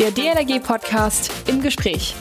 Der 0.00 0.10
DLRG-Podcast 0.10 1.30
im 1.46 1.62
Gespräch. 1.62 2.16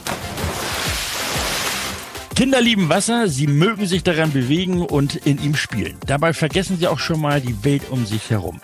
Kinder 2.35 2.61
lieben 2.61 2.88
Wasser, 2.88 3.27
sie 3.27 3.48
mögen 3.48 3.88
sich 3.88 4.04
daran 4.04 4.31
bewegen 4.31 4.83
und 4.83 5.15
in 5.15 5.42
ihm 5.42 5.55
spielen. 5.55 5.97
Dabei 6.05 6.33
vergessen 6.33 6.78
sie 6.78 6.88
auch 6.88 6.99
schon 6.99 7.20
mal 7.20 7.41
die 7.41 7.63
Welt 7.63 7.89
um 7.89 8.05
sich 8.05 8.29
herum. 8.29 8.62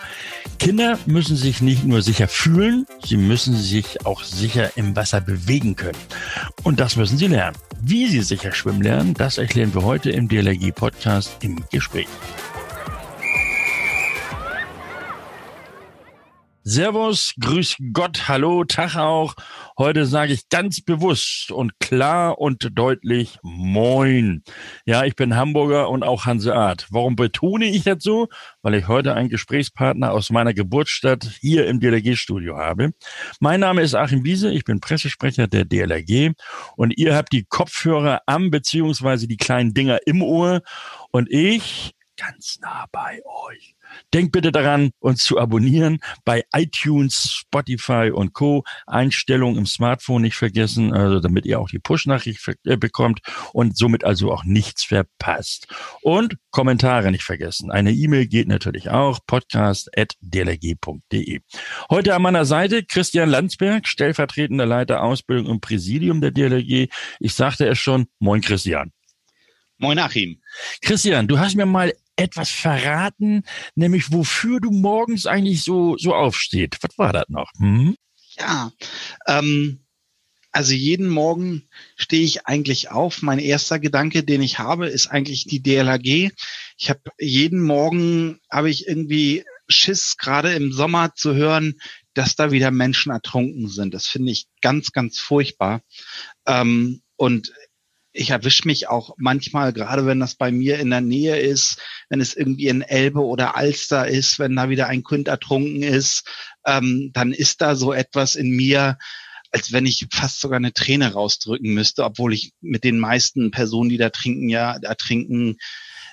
Kinder 0.60 0.96
müssen 1.06 1.36
sich 1.36 1.60
nicht 1.60 1.84
nur 1.84 2.02
sicher 2.02 2.28
fühlen, 2.28 2.86
sie 3.04 3.16
müssen 3.16 3.56
sich 3.56 4.06
auch 4.06 4.22
sicher 4.22 4.76
im 4.76 4.94
Wasser 4.94 5.20
bewegen 5.20 5.74
können. 5.74 5.98
Und 6.62 6.78
das 6.78 6.94
müssen 6.94 7.18
sie 7.18 7.26
lernen. 7.26 7.56
Wie 7.80 8.06
sie 8.06 8.22
sicher 8.22 8.52
schwimmen 8.52 8.82
lernen, 8.82 9.14
das 9.14 9.38
erklären 9.38 9.74
wir 9.74 9.82
heute 9.82 10.10
im 10.10 10.28
DLRG 10.28 10.70
Podcast 10.72 11.36
im 11.40 11.56
Gespräch. 11.72 12.08
Servus, 16.72 17.34
grüß 17.40 17.78
Gott, 17.92 18.28
hallo, 18.28 18.62
Tag 18.62 18.94
auch. 18.94 19.34
Heute 19.76 20.06
sage 20.06 20.32
ich 20.32 20.48
ganz 20.50 20.80
bewusst 20.80 21.50
und 21.50 21.80
klar 21.80 22.38
und 22.38 22.68
deutlich 22.78 23.40
Moin. 23.42 24.44
Ja, 24.84 25.04
ich 25.04 25.16
bin 25.16 25.34
Hamburger 25.34 25.90
und 25.90 26.04
auch 26.04 26.26
Hanseat. 26.26 26.86
Warum 26.90 27.16
betone 27.16 27.64
ich 27.64 27.82
das 27.82 28.04
so? 28.04 28.28
Weil 28.62 28.76
ich 28.76 28.86
heute 28.86 29.14
einen 29.14 29.30
Gesprächspartner 29.30 30.12
aus 30.12 30.30
meiner 30.30 30.54
Geburtsstadt 30.54 31.28
hier 31.40 31.66
im 31.66 31.80
DLRG-Studio 31.80 32.56
habe. 32.56 32.92
Mein 33.40 33.58
Name 33.58 33.82
ist 33.82 33.96
Achim 33.96 34.22
Wiese, 34.22 34.52
ich 34.52 34.62
bin 34.62 34.78
Pressesprecher 34.78 35.48
der 35.48 35.64
DLRG 35.64 36.34
und 36.76 36.96
ihr 36.96 37.16
habt 37.16 37.32
die 37.32 37.46
Kopfhörer 37.48 38.20
am 38.26 38.52
beziehungsweise 38.52 39.26
die 39.26 39.38
kleinen 39.38 39.74
Dinger 39.74 39.98
im 40.06 40.22
Ohr 40.22 40.60
und 41.10 41.28
ich 41.32 41.96
ganz 42.20 42.58
nah 42.60 42.86
bei 42.92 43.20
euch. 43.24 43.74
Denkt 44.12 44.32
bitte 44.32 44.52
daran, 44.52 44.90
uns 45.00 45.24
zu 45.24 45.38
abonnieren 45.38 46.00
bei 46.24 46.44
iTunes, 46.52 47.32
Spotify 47.32 48.12
und 48.14 48.34
Co. 48.34 48.62
Einstellungen 48.86 49.56
im 49.58 49.66
Smartphone 49.66 50.22
nicht 50.22 50.36
vergessen, 50.36 50.92
also 50.92 51.18
damit 51.20 51.46
ihr 51.46 51.58
auch 51.58 51.70
die 51.70 51.78
Push-Nachricht 51.78 52.46
äh, 52.64 52.76
bekommt 52.76 53.20
und 53.52 53.74
somit 53.76 54.04
also 54.04 54.32
auch 54.32 54.44
nichts 54.44 54.84
verpasst. 54.84 55.66
Und 56.02 56.36
Kommentare 56.50 57.10
nicht 57.10 57.24
vergessen. 57.24 57.70
Eine 57.70 57.92
E-Mail 57.92 58.26
geht 58.26 58.48
natürlich 58.48 58.90
auch, 58.90 59.20
podcast.dlg.de. 59.26 61.40
Heute 61.88 62.14
an 62.14 62.22
meiner 62.22 62.44
Seite 62.44 62.84
Christian 62.84 63.30
Landsberg, 63.30 63.88
stellvertretender 63.88 64.66
Leiter 64.66 65.02
Ausbildung 65.02 65.46
im 65.46 65.60
Präsidium 65.60 66.20
der 66.20 66.32
DLG. 66.32 66.88
Ich 67.18 67.34
sagte 67.34 67.66
es 67.66 67.78
schon, 67.78 68.08
moin 68.18 68.42
Christian. 68.42 68.92
Moin 69.80 69.98
Achim. 69.98 70.38
Christian, 70.82 71.26
du 71.26 71.38
hast 71.38 71.56
mir 71.56 71.64
mal 71.64 71.94
etwas 72.20 72.50
verraten, 72.50 73.44
nämlich 73.74 74.12
wofür 74.12 74.60
du 74.60 74.70
morgens 74.70 75.26
eigentlich 75.26 75.62
so, 75.62 75.96
so 75.96 76.14
aufsteht. 76.14 76.78
Was 76.82 76.98
war 76.98 77.12
das 77.12 77.28
noch? 77.28 77.50
Hm? 77.58 77.96
Ja, 78.38 78.72
ähm, 79.26 79.84
also 80.52 80.74
jeden 80.74 81.08
Morgen 81.08 81.68
stehe 81.96 82.24
ich 82.24 82.46
eigentlich 82.46 82.90
auf. 82.90 83.22
Mein 83.22 83.38
erster 83.38 83.78
Gedanke, 83.78 84.24
den 84.24 84.42
ich 84.42 84.58
habe, 84.58 84.88
ist 84.88 85.06
eigentlich 85.06 85.44
die 85.44 85.62
DLAG. 85.62 86.32
Ich 86.76 86.90
habe 86.90 87.00
jeden 87.18 87.62
Morgen 87.62 88.40
habe 88.50 88.70
ich 88.70 88.88
irgendwie 88.88 89.44
Schiss, 89.68 90.16
gerade 90.16 90.52
im 90.54 90.72
Sommer 90.72 91.14
zu 91.14 91.34
hören, 91.34 91.80
dass 92.14 92.34
da 92.34 92.50
wieder 92.50 92.72
Menschen 92.72 93.12
ertrunken 93.12 93.68
sind. 93.68 93.94
Das 93.94 94.08
finde 94.08 94.32
ich 94.32 94.46
ganz, 94.60 94.90
ganz 94.90 95.20
furchtbar. 95.20 95.82
Ähm, 96.46 97.02
und 97.16 97.52
ich 98.12 98.30
erwische 98.30 98.66
mich 98.66 98.88
auch 98.88 99.14
manchmal, 99.18 99.72
gerade 99.72 100.06
wenn 100.06 100.20
das 100.20 100.34
bei 100.34 100.50
mir 100.50 100.78
in 100.78 100.90
der 100.90 101.00
Nähe 101.00 101.38
ist, 101.38 101.78
wenn 102.08 102.20
es 102.20 102.34
irgendwie 102.34 102.68
in 102.68 102.82
Elbe 102.82 103.24
oder 103.24 103.56
Alster 103.56 104.08
ist, 104.08 104.38
wenn 104.38 104.56
da 104.56 104.68
wieder 104.68 104.88
ein 104.88 105.04
Kind 105.04 105.28
ertrunken 105.28 105.82
ist, 105.82 106.28
ähm, 106.66 107.10
dann 107.12 107.32
ist 107.32 107.60
da 107.60 107.76
so 107.76 107.92
etwas 107.92 108.34
in 108.34 108.50
mir, 108.50 108.98
als 109.52 109.72
wenn 109.72 109.86
ich 109.86 110.06
fast 110.12 110.40
sogar 110.40 110.56
eine 110.56 110.72
Träne 110.72 111.12
rausdrücken 111.12 111.72
müsste, 111.72 112.04
obwohl 112.04 112.34
ich 112.34 112.52
mit 112.60 112.84
den 112.84 112.98
meisten 112.98 113.50
Personen, 113.50 113.90
die 113.90 113.98
da 113.98 114.10
trinken, 114.10 114.48
ja, 114.48 114.76
ertrinken, 114.76 115.56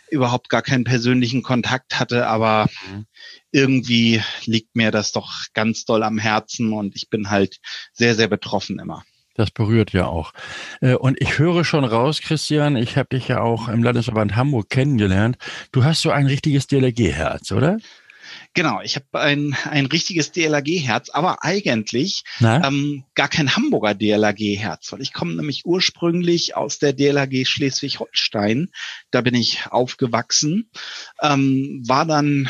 überhaupt 0.09 0.49
gar 0.49 0.61
keinen 0.61 0.83
persönlichen 0.83 1.43
Kontakt 1.43 1.99
hatte, 1.99 2.27
aber 2.27 2.69
mhm. 2.89 3.05
irgendwie 3.51 4.21
liegt 4.45 4.75
mir 4.75 4.91
das 4.91 5.11
doch 5.11 5.33
ganz 5.53 5.83
doll 5.85 6.03
am 6.03 6.17
Herzen 6.17 6.73
und 6.73 6.95
ich 6.95 7.09
bin 7.09 7.29
halt 7.29 7.57
sehr, 7.91 8.15
sehr 8.15 8.27
betroffen 8.27 8.79
immer. 8.79 9.03
Das 9.37 9.51
berührt 9.51 9.93
ja 9.93 10.07
auch. 10.07 10.33
Äh, 10.81 10.95
und 10.95 11.21
ich 11.21 11.37
höre 11.37 11.63
schon 11.63 11.85
raus, 11.85 12.21
Christian, 12.21 12.75
ich 12.75 12.97
habe 12.97 13.09
dich 13.09 13.27
ja 13.27 13.39
auch 13.39 13.69
im 13.69 13.83
Landesverband 13.83 14.35
Hamburg 14.35 14.69
kennengelernt. 14.69 15.37
Du 15.71 15.83
hast 15.83 16.01
so 16.01 16.09
ein 16.09 16.25
richtiges 16.25 16.65
DLRG-Herz, 16.65 17.51
oder? 17.51 17.77
Genau, 18.55 18.81
ich 18.81 18.95
habe 18.95 19.05
ein, 19.21 19.55
ein 19.69 19.85
richtiges 19.85 20.31
DLRG-Herz, 20.31 21.11
aber 21.11 21.43
eigentlich 21.43 22.23
ähm, 22.41 23.03
gar 23.13 23.27
kein 23.27 23.55
Hamburger 23.55 23.93
DLRG-Herz, 23.93 24.91
weil 24.91 25.01
ich 25.01 25.13
komme 25.13 25.35
nämlich 25.35 25.65
ursprünglich 25.65 26.57
aus 26.57 26.79
der 26.79 26.93
DLRG 26.93 27.45
Schleswig-Holstein. 27.45 28.69
Da 29.11 29.21
bin 29.21 29.35
ich 29.35 29.67
aufgewachsen, 29.69 30.71
ähm, 31.21 31.83
war 31.85 32.05
dann 32.05 32.49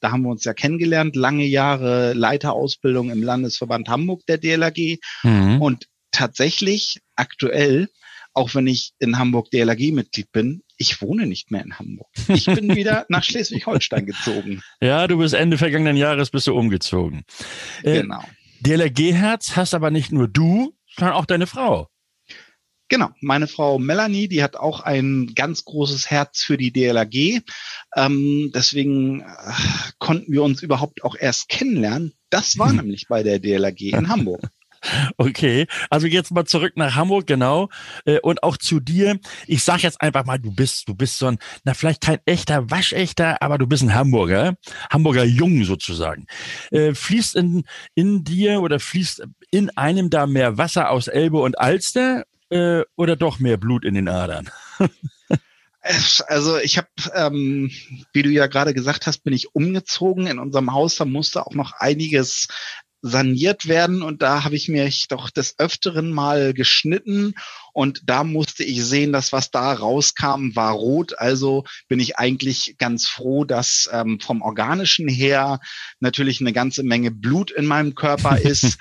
da 0.00 0.10
haben 0.10 0.22
wir 0.22 0.30
uns 0.30 0.44
ja 0.44 0.52
kennengelernt, 0.52 1.14
lange 1.14 1.44
Jahre 1.44 2.12
Leiterausbildung 2.12 3.10
im 3.10 3.22
Landesverband 3.22 3.88
Hamburg 3.88 4.26
der 4.26 4.36
DLRG. 4.36 4.98
Mhm. 5.22 5.62
Und 5.62 5.86
tatsächlich 6.12 7.00
aktuell, 7.16 7.88
auch 8.34 8.54
wenn 8.54 8.66
ich 8.66 8.92
in 8.98 9.18
Hamburg 9.18 9.50
DLRG-Mitglied 9.50 10.30
bin, 10.32 10.62
ich 10.76 11.02
wohne 11.02 11.26
nicht 11.26 11.50
mehr 11.50 11.62
in 11.62 11.78
Hamburg. 11.78 12.08
Ich 12.28 12.46
bin 12.46 12.74
wieder 12.76 13.06
nach 13.08 13.24
Schleswig-Holstein 13.24 14.06
gezogen. 14.06 14.62
Ja, 14.80 15.06
du 15.06 15.18
bist 15.18 15.34
Ende 15.34 15.58
vergangenen 15.58 15.96
Jahres 15.96 16.30
bist 16.30 16.46
du 16.46 16.54
umgezogen. 16.54 17.24
Äh, 17.82 18.02
genau. 18.02 18.22
DLRG-Herz 18.60 19.56
hast 19.56 19.74
aber 19.74 19.90
nicht 19.90 20.12
nur 20.12 20.28
du, 20.28 20.74
sondern 20.96 21.16
auch 21.16 21.26
deine 21.26 21.46
Frau. 21.46 21.88
Genau, 22.88 23.08
meine 23.22 23.48
Frau 23.48 23.78
Melanie, 23.78 24.28
die 24.28 24.42
hat 24.42 24.54
auch 24.54 24.80
ein 24.80 25.32
ganz 25.34 25.64
großes 25.64 26.10
Herz 26.10 26.42
für 26.42 26.58
die 26.58 26.72
DLRG. 26.72 27.40
Ähm, 27.96 28.52
deswegen 28.54 29.20
äh, 29.20 29.24
konnten 29.98 30.30
wir 30.30 30.42
uns 30.42 30.62
überhaupt 30.62 31.02
auch 31.02 31.16
erst 31.18 31.48
kennenlernen. 31.48 32.12
Das 32.28 32.58
war 32.58 32.70
nämlich 32.72 33.06
bei 33.08 33.22
der 33.22 33.38
DLRG 33.38 33.94
in 33.94 34.08
Hamburg. 34.08 34.42
Okay, 35.16 35.66
also 35.90 36.06
jetzt 36.06 36.30
mal 36.32 36.44
zurück 36.44 36.72
nach 36.76 36.94
Hamburg, 36.94 37.26
genau. 37.26 37.68
Äh, 38.04 38.20
und 38.20 38.42
auch 38.42 38.56
zu 38.56 38.80
dir. 38.80 39.18
Ich 39.46 39.62
sag 39.62 39.82
jetzt 39.82 40.00
einfach 40.00 40.24
mal, 40.24 40.38
du 40.38 40.52
bist, 40.52 40.88
du 40.88 40.94
bist 40.94 41.18
so 41.18 41.26
ein, 41.26 41.38
na 41.64 41.74
vielleicht 41.74 42.00
kein 42.00 42.18
echter, 42.24 42.70
waschechter, 42.70 43.40
aber 43.42 43.58
du 43.58 43.66
bist 43.66 43.82
ein 43.82 43.94
Hamburger, 43.94 44.54
Hamburger 44.90 45.24
Jung 45.24 45.64
sozusagen. 45.64 46.26
Äh, 46.70 46.94
fließt 46.94 47.36
in, 47.36 47.64
in 47.94 48.24
dir 48.24 48.60
oder 48.60 48.80
fließt 48.80 49.24
in 49.50 49.70
einem 49.76 50.10
da 50.10 50.26
mehr 50.26 50.58
Wasser 50.58 50.90
aus 50.90 51.08
Elbe 51.08 51.38
und 51.40 51.58
Alster 51.58 52.24
äh, 52.50 52.82
oder 52.96 53.16
doch 53.16 53.38
mehr 53.38 53.56
Blut 53.56 53.84
in 53.84 53.94
den 53.94 54.08
Adern? 54.08 54.50
Also 56.28 56.58
ich 56.58 56.78
habe, 56.78 56.88
ähm, 57.12 57.68
wie 58.12 58.22
du 58.22 58.30
ja 58.30 58.46
gerade 58.46 58.72
gesagt 58.72 59.08
hast, 59.08 59.24
bin 59.24 59.32
ich 59.32 59.52
umgezogen. 59.56 60.28
In 60.28 60.38
unserem 60.38 60.72
Haus, 60.72 60.94
da 60.94 61.04
musste 61.04 61.44
auch 61.44 61.54
noch 61.54 61.72
einiges 61.72 62.46
saniert 63.02 63.66
werden 63.66 64.02
und 64.02 64.22
da 64.22 64.44
habe 64.44 64.54
ich 64.54 64.68
mich 64.68 65.08
doch 65.08 65.30
des 65.30 65.58
Öfteren 65.58 66.12
mal 66.12 66.54
geschnitten 66.54 67.34
und 67.72 68.02
da 68.04 68.22
musste 68.22 68.64
ich 68.64 68.84
sehen, 68.84 69.12
dass 69.12 69.32
was 69.32 69.50
da 69.50 69.72
rauskam, 69.72 70.54
war 70.54 70.72
rot. 70.72 71.18
Also 71.18 71.64
bin 71.88 72.00
ich 72.00 72.18
eigentlich 72.18 72.76
ganz 72.78 73.08
froh, 73.08 73.44
dass 73.44 73.88
ähm, 73.92 74.20
vom 74.20 74.42
organischen 74.42 75.08
her 75.08 75.60
natürlich 75.98 76.40
eine 76.40 76.52
ganze 76.52 76.82
Menge 76.82 77.10
Blut 77.10 77.50
in 77.50 77.66
meinem 77.66 77.94
Körper 77.94 78.38
ist. 78.42 78.78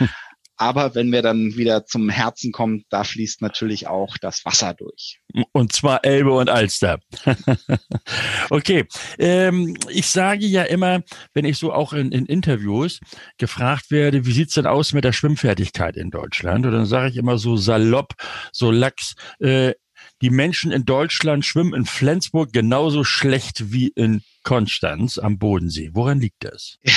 Aber 0.61 0.93
wenn 0.93 1.11
wir 1.11 1.23
dann 1.23 1.55
wieder 1.57 1.87
zum 1.87 2.07
Herzen 2.09 2.51
kommen, 2.51 2.85
da 2.89 3.03
fließt 3.03 3.41
natürlich 3.41 3.87
auch 3.87 4.19
das 4.19 4.45
Wasser 4.45 4.75
durch. 4.75 5.19
Und 5.53 5.73
zwar 5.73 6.05
Elbe 6.05 6.33
und 6.33 6.51
Alster. 6.51 6.99
okay. 8.51 8.85
Ähm, 9.17 9.75
ich 9.89 10.05
sage 10.05 10.45
ja 10.45 10.61
immer, 10.61 11.01
wenn 11.33 11.45
ich 11.45 11.57
so 11.57 11.73
auch 11.73 11.93
in, 11.93 12.11
in 12.11 12.27
Interviews 12.27 12.99
gefragt 13.39 13.89
werde, 13.89 14.27
wie 14.27 14.33
sieht's 14.33 14.53
denn 14.53 14.67
aus 14.67 14.93
mit 14.93 15.03
der 15.03 15.13
Schwimmfertigkeit 15.13 15.97
in 15.97 16.11
Deutschland? 16.11 16.63
Und 16.67 16.73
dann 16.73 16.85
sage 16.85 17.09
ich 17.09 17.17
immer 17.17 17.39
so 17.39 17.57
salopp, 17.57 18.13
so 18.51 18.69
lax, 18.69 19.15
äh, 19.39 19.73
die 20.21 20.29
Menschen 20.29 20.71
in 20.71 20.85
Deutschland 20.85 21.43
schwimmen 21.43 21.73
in 21.73 21.85
Flensburg 21.87 22.53
genauso 22.53 23.03
schlecht 23.03 23.71
wie 23.73 23.87
in 23.87 24.21
Konstanz 24.43 25.17
am 25.17 25.39
Bodensee. 25.39 25.89
Woran 25.93 26.19
liegt 26.19 26.43
das? 26.43 26.77
Ja, 26.83 26.93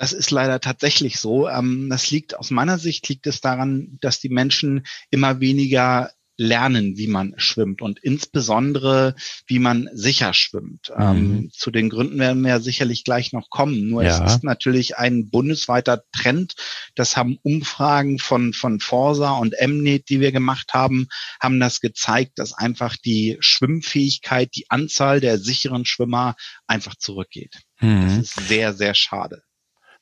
das 0.00 0.14
ist 0.14 0.30
leider 0.30 0.60
tatsächlich 0.60 1.20
so. 1.20 1.46
Ähm, 1.46 1.90
das 1.90 2.10
liegt 2.10 2.38
aus 2.38 2.50
meiner 2.50 2.78
Sicht 2.78 3.06
liegt 3.10 3.26
es 3.26 3.42
daran, 3.42 3.98
dass 4.00 4.18
die 4.18 4.30
Menschen 4.30 4.86
immer 5.10 5.40
weniger 5.40 6.10
lernen, 6.38 6.96
wie 6.96 7.06
man 7.06 7.34
schwimmt 7.36 7.82
und 7.82 7.98
insbesondere, 7.98 9.14
wie 9.46 9.58
man 9.58 9.90
sicher 9.92 10.32
schwimmt. 10.32 10.90
Mhm. 10.96 11.04
Ähm, 11.04 11.50
zu 11.52 11.70
den 11.70 11.90
Gründen 11.90 12.18
werden 12.18 12.40
wir 12.40 12.48
ja 12.48 12.60
sicherlich 12.60 13.04
gleich 13.04 13.34
noch 13.34 13.50
kommen. 13.50 13.90
Nur 13.90 14.02
ja. 14.02 14.24
es 14.24 14.36
ist 14.36 14.42
natürlich 14.42 14.96
ein 14.96 15.28
bundesweiter 15.28 16.02
Trend. 16.16 16.54
Das 16.94 17.18
haben 17.18 17.36
Umfragen 17.42 18.18
von, 18.18 18.54
von 18.54 18.80
Forsa 18.80 19.32
und 19.32 19.54
Mnet, 19.60 20.08
die 20.08 20.20
wir 20.20 20.32
gemacht 20.32 20.72
haben, 20.72 21.08
haben 21.42 21.60
das 21.60 21.82
gezeigt, 21.82 22.38
dass 22.38 22.54
einfach 22.54 22.96
die 22.96 23.36
Schwimmfähigkeit, 23.40 24.48
die 24.56 24.70
Anzahl 24.70 25.20
der 25.20 25.38
sicheren 25.38 25.84
Schwimmer 25.84 26.36
einfach 26.66 26.94
zurückgeht. 26.94 27.60
Mhm. 27.80 28.16
Das 28.16 28.16
ist 28.16 28.48
sehr, 28.48 28.72
sehr 28.72 28.94
schade. 28.94 29.42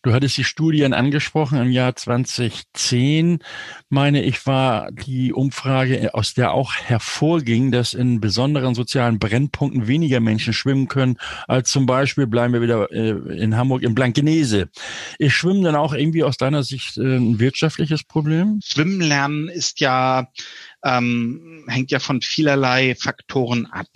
Du 0.03 0.12
hattest 0.12 0.37
die 0.37 0.45
Studien 0.45 0.95
angesprochen 0.95 1.59
im 1.59 1.73
Jahr 1.73 1.97
2010, 1.97 3.41
meine 3.89 4.23
ich, 4.23 4.47
war 4.47 4.93
die 4.93 5.33
Umfrage, 5.33 6.15
aus 6.15 6.35
der 6.35 6.53
auch 6.53 6.73
hervorging, 6.73 7.73
dass 7.73 7.95
in 7.95 8.21
besonderen 8.21 8.77
sozialen 8.77 9.19
Brennpunkten 9.19 9.89
weniger 9.89 10.21
Menschen 10.21 10.53
schwimmen 10.53 10.87
können, 10.87 11.19
als 11.49 11.71
zum 11.71 11.87
Beispiel, 11.87 12.29
bleiben 12.29 12.53
wir 12.53 12.62
wieder 12.62 12.93
äh, 12.93 13.11
in 13.43 13.56
Hamburg, 13.56 13.83
in 13.83 13.97
Blankenese. 13.97 14.69
Ist 15.19 15.33
Schwimmen 15.33 15.65
dann 15.65 15.75
auch 15.75 15.93
irgendwie 15.93 16.23
aus 16.23 16.37
deiner 16.37 16.62
Sicht 16.62 16.97
äh, 16.97 17.17
ein 17.17 17.41
wirtschaftliches 17.41 18.05
Problem? 18.05 18.61
Schwimmen 18.62 19.00
lernen 19.00 19.49
ist 19.49 19.81
ja, 19.81 20.29
ähm, 20.85 21.65
hängt 21.67 21.91
ja 21.91 21.99
von 21.99 22.23
vielerlei 22.23 22.95
Faktoren 22.95 23.67
ab. 23.67 23.89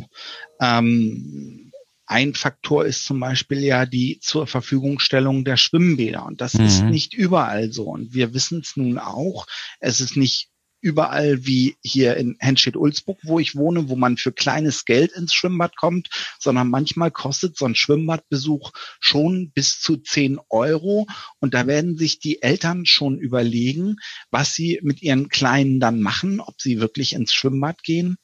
Ähm, 0.61 1.72
ein 2.13 2.35
Faktor 2.35 2.85
ist 2.85 3.07
zum 3.07 3.19
Beispiel 3.21 3.61
ja 3.61 3.87
die 3.87 4.19
zur 4.21 4.47
Verfügungstellung 4.47 5.45
der 5.45 5.57
Schwimmbäder. 5.57 6.27
Und 6.27 6.43
das 6.43 6.55
mhm. 6.55 6.67
ist 6.67 6.83
nicht 6.85 7.15
überall 7.15 7.73
so. 7.73 7.85
Und 7.85 8.13
wir 8.13 8.35
wissen 8.35 8.61
es 8.61 8.77
nun 8.77 8.99
auch. 8.99 9.47
Es 9.81 10.01
ist 10.01 10.17
nicht 10.17 10.49
überall 10.83 11.47
wie 11.47 11.77
hier 11.81 12.17
in 12.17 12.37
Henstedt-Ulzburg, 12.41 13.19
wo 13.23 13.39
ich 13.39 13.55
wohne, 13.55 13.89
wo 13.89 13.97
man 13.97 14.19
für 14.19 14.33
kleines 14.33 14.85
Geld 14.85 15.13
ins 15.13 15.33
Schwimmbad 15.33 15.77
kommt, 15.77 16.09
sondern 16.39 16.69
manchmal 16.69 17.11
kostet 17.11 17.57
so 17.57 17.65
ein 17.65 17.77
Schwimmbadbesuch 17.77 18.73
schon 19.01 19.53
bis 19.53 19.81
zu 19.81 19.97
10 19.97 20.39
Euro. 20.51 21.07
Und 21.39 21.55
da 21.55 21.67
werden 21.67 21.97
sich 21.97 22.19
die 22.19 22.43
Eltern 22.43 22.85
schon 22.85 23.19
überlegen, 23.19 23.97
was 24.31 24.55
sie 24.55 24.81
mit 24.83 25.01
ihren 25.03 25.29
Kleinen 25.29 25.81
dann 25.81 26.03
machen, 26.03 26.41
ob 26.41 26.61
sie 26.61 26.81
wirklich 26.81 27.15
ins 27.15 27.33
Schwimmbad 27.33 27.83
gehen 27.85 28.19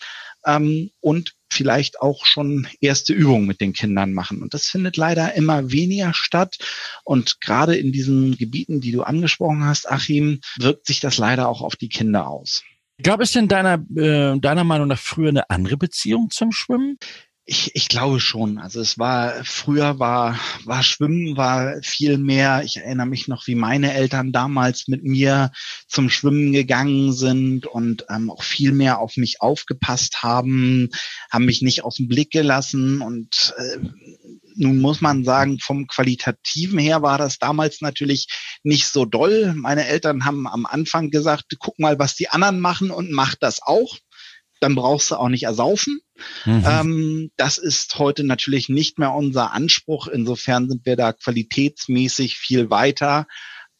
ähm, 0.45 0.91
und 1.01 1.38
vielleicht 1.51 2.01
auch 2.01 2.27
schon 2.27 2.67
erste 2.81 3.13
Übungen 3.13 3.47
mit 3.47 3.61
den 3.61 3.73
Kindern 3.73 4.13
machen. 4.13 4.43
Und 4.43 4.55
das 4.55 4.67
findet 4.67 4.97
leider 4.97 5.35
immer 5.35 5.71
weniger 5.71 6.13
statt. 6.15 6.57
Und 7.05 7.41
gerade 7.41 7.77
in 7.77 7.93
diesen 7.93 8.37
Gebieten, 8.37 8.81
die 8.81 8.93
du 8.93 9.03
angesprochen 9.03 9.65
hast, 9.65 9.91
Achim, 9.91 10.41
wirkt 10.59 10.87
sich 10.87 11.01
das 11.01 11.19
leider 11.19 11.49
auch 11.49 11.63
auf 11.63 11.77
die 11.77 11.89
Kinder 11.89 12.29
aus. 12.29 12.63
Gab 13.01 13.21
es 13.21 13.31
denn 13.31 13.47
deiner, 13.47 13.75
äh, 13.97 14.39
deiner 14.41 14.65
Meinung 14.65 14.89
nach 14.89 14.99
früher 14.99 15.29
eine 15.29 15.51
andere 15.51 15.77
Beziehung 15.77 16.31
zum 16.31 16.51
Schwimmen? 16.51 16.99
Ich, 17.51 17.71
ich 17.75 17.89
glaube 17.89 18.21
schon. 18.21 18.59
Also 18.59 18.79
es 18.79 18.99
war 18.99 19.43
früher 19.43 19.99
war 19.99 20.39
war 20.67 20.83
Schwimmen 20.83 21.39
war 21.39 21.81
viel 21.83 22.19
mehr. 22.19 22.63
Ich 22.63 22.77
erinnere 22.77 23.07
mich 23.07 23.27
noch, 23.27 23.47
wie 23.47 23.55
meine 23.55 23.95
Eltern 23.95 24.33
damals 24.33 24.87
mit 24.87 25.03
mir 25.03 25.51
zum 25.87 26.11
Schwimmen 26.11 26.53
gegangen 26.53 27.15
sind 27.15 27.65
und 27.65 28.05
ähm, 28.11 28.31
auch 28.31 28.43
viel 28.43 28.73
mehr 28.73 28.99
auf 28.99 29.17
mich 29.17 29.41
aufgepasst 29.41 30.23
haben, 30.23 30.91
haben 31.31 31.47
mich 31.47 31.63
nicht 31.63 31.85
aus 31.85 31.97
dem 31.97 32.07
Blick 32.07 32.33
gelassen 32.33 33.01
und 33.01 33.55
äh, 33.57 33.79
nun 34.57 34.79
muss 34.79 35.01
man 35.01 35.25
sagen, 35.25 35.59
vom 35.59 35.87
Qualitativen 35.87 36.79
her 36.79 37.01
war 37.01 37.17
das 37.17 37.39
damals 37.39 37.81
natürlich 37.81 38.29
nicht 38.63 38.89
so 38.89 39.07
doll. 39.07 39.55
Meine 39.57 39.87
Eltern 39.87 40.27
haben 40.27 40.47
am 40.47 40.67
Anfang 40.67 41.09
gesagt, 41.09 41.57
guck 41.59 41.79
mal, 41.79 41.99
was 41.99 42.15
die 42.15 42.29
anderen 42.29 42.61
machen 42.61 42.91
und 42.91 43.11
mach 43.11 43.37
das 43.37 43.63
auch 43.63 43.97
dann 44.61 44.75
brauchst 44.75 45.11
du 45.11 45.17
auch 45.17 45.29
nicht 45.29 45.45
ersaufen. 45.45 46.01
Mhm. 46.45 46.65
Ähm, 46.67 47.31
das 47.37 47.59
ist 47.59 47.99
heute 47.99 48.25
natürlich 48.25 48.69
nicht 48.69 48.99
mehr 48.99 49.13
unser 49.13 49.53
Anspruch. 49.53 50.09
Insofern 50.09 50.69
sind 50.69 50.85
wir 50.87 50.97
da 50.97 51.13
qualitätsmäßig 51.13 52.37
viel 52.37 52.71
weiter. 52.71 53.27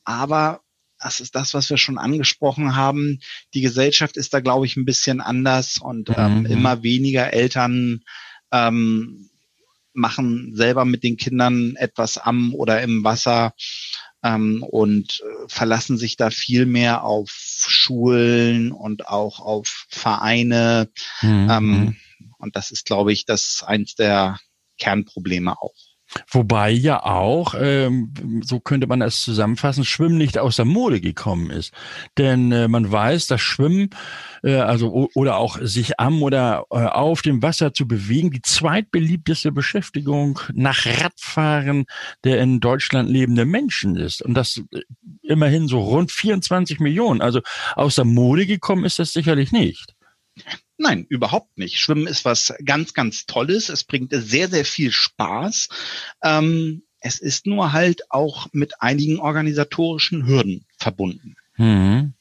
Aber 0.05 0.61
das 0.99 1.21
ist 1.21 1.35
das, 1.35 1.55
was 1.55 1.71
wir 1.71 1.77
schon 1.77 1.99
angesprochen 1.99 2.75
haben. 2.75 3.21
Die 3.55 3.61
Gesellschaft 3.61 4.17
ist 4.17 4.35
da, 4.35 4.41
glaube 4.41 4.67
ich, 4.67 4.77
ein 4.77 4.85
bisschen 4.85 5.21
anders 5.21 5.79
und 5.79 6.11
ähm, 6.17 6.41
mhm. 6.41 6.47
immer 6.47 6.83
weniger 6.83 7.33
Eltern 7.33 8.01
ähm, 8.53 9.29
machen 9.93 10.55
selber 10.55 10.85
mit 10.85 11.03
den 11.03 11.17
Kindern 11.17 11.77
etwas 11.77 12.19
am 12.19 12.55
oder 12.55 12.83
im 12.83 13.05
Wasser 13.05 13.53
ähm, 14.23 14.63
und 14.63 15.21
äh, 15.21 15.49
verlassen 15.49 15.97
sich 15.97 16.17
da 16.17 16.31
viel 16.31 16.67
mehr 16.67 17.05
auf 17.05 17.31
Schulen 17.31 18.73
und 18.73 19.09
auch 19.09 19.41
auf 19.41 19.87
Vereine. 19.89 20.91
Mhm. 21.23 21.49
Ähm, 21.51 21.97
und 22.39 22.57
das 22.57 22.71
ist, 22.71 22.87
glaube 22.87 23.13
ich, 23.13 23.25
das 23.25 23.63
eins 23.67 23.95
der 23.95 24.39
Kernprobleme 24.79 25.61
auch. 25.61 25.75
Wobei 26.31 26.71
ja 26.71 27.03
auch, 27.03 27.55
ähm, 27.59 28.13
so 28.43 28.61
könnte 28.61 28.87
man 28.87 29.03
es 29.03 29.23
zusammenfassen, 29.23 29.85
Schwimmen 29.85 30.17
nicht 30.17 30.39
aus 30.39 30.57
der 30.57 30.65
Mode 30.65 31.01
gekommen 31.01 31.51
ist. 31.51 31.73
Denn 32.17 32.51
äh, 32.53 32.69
man 32.69 32.91
weiß, 32.91 33.27
dass 33.27 33.41
Schwimmen, 33.41 33.91
äh, 34.43 34.57
also 34.57 35.09
oder 35.15 35.37
auch 35.37 35.59
sich 35.61 36.01
am 36.01 36.23
oder 36.23 36.65
äh, 36.71 36.77
auf 36.77 37.23
dem 37.23 37.43
Wasser 37.43 37.73
zu 37.73 37.87
bewegen, 37.87 38.31
die 38.31 38.43
zweitbeliebteste 38.43 39.53
Beschäftigung 39.53 40.41
nach 40.53 40.87
Radfahren 40.87 41.85
der 42.25 42.41
in 42.41 42.61
Deutschland 42.61 43.11
lebende 43.11 43.45
Menschen 43.45 43.97
ist. 43.97 44.23
Und 44.23 44.35
das 44.35 44.63
äh, 44.73 44.83
immerhin 45.23 45.69
so 45.69 45.81
rund 45.81 46.11
24 46.11 46.81
Millionen. 46.81 47.21
Also 47.21 47.41
aus 47.75 47.97
der 47.97 48.05
Mode 48.05 48.47
gekommen 48.47 48.85
ist 48.85 48.99
das 48.99 49.13
sicherlich 49.13 49.53
nicht. 49.53 49.95
Nein, 50.79 51.07
überhaupt 51.09 51.59
nicht. 51.59 51.79
Schwimmen 51.79 52.07
ist 52.07 52.25
was 52.25 52.55
ganz, 52.65 52.95
ganz 52.95 53.27
Tolles. 53.27 53.69
Es 53.69 53.83
bringt 53.83 54.13
sehr, 54.13 54.49
sehr 54.49 54.65
viel 54.65 54.93
Spaß. 54.93 55.69
Ähm, 56.23 56.83
es 57.01 57.19
ist 57.19 57.47
nur 57.47 57.73
halt 57.73 58.11
auch 58.11 58.47
mit 58.53 58.81
einigen 58.81 59.19
organisatorischen 59.19 60.27
Hürden 60.27 60.67
verbunden. 60.79 61.37
Mhm. 61.57 62.15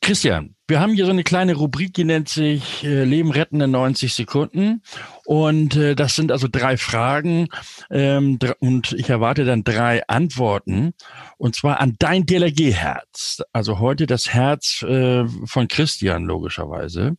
Christian, 0.00 0.54
wir 0.68 0.78
haben 0.78 0.94
hier 0.94 1.06
so 1.06 1.10
eine 1.10 1.24
kleine 1.24 1.54
Rubrik, 1.54 1.92
die 1.94 2.04
nennt 2.04 2.28
sich 2.28 2.84
äh, 2.84 3.02
Leben 3.02 3.32
retten 3.32 3.60
in 3.60 3.72
90 3.72 4.14
Sekunden. 4.14 4.82
Und 5.24 5.74
äh, 5.74 5.96
das 5.96 6.14
sind 6.14 6.30
also 6.30 6.46
drei 6.50 6.76
Fragen 6.76 7.48
ähm, 7.90 8.38
dr 8.38 8.56
und 8.60 8.92
ich 8.92 9.10
erwarte 9.10 9.44
dann 9.44 9.64
drei 9.64 10.06
Antworten. 10.06 10.94
Und 11.36 11.56
zwar 11.56 11.80
an 11.80 11.96
dein 11.98 12.26
DLRG-Herz. 12.26 13.42
Also 13.52 13.80
heute 13.80 14.06
das 14.06 14.32
Herz 14.32 14.82
äh, 14.82 15.24
von 15.46 15.66
Christian, 15.66 16.26
logischerweise. 16.26 17.16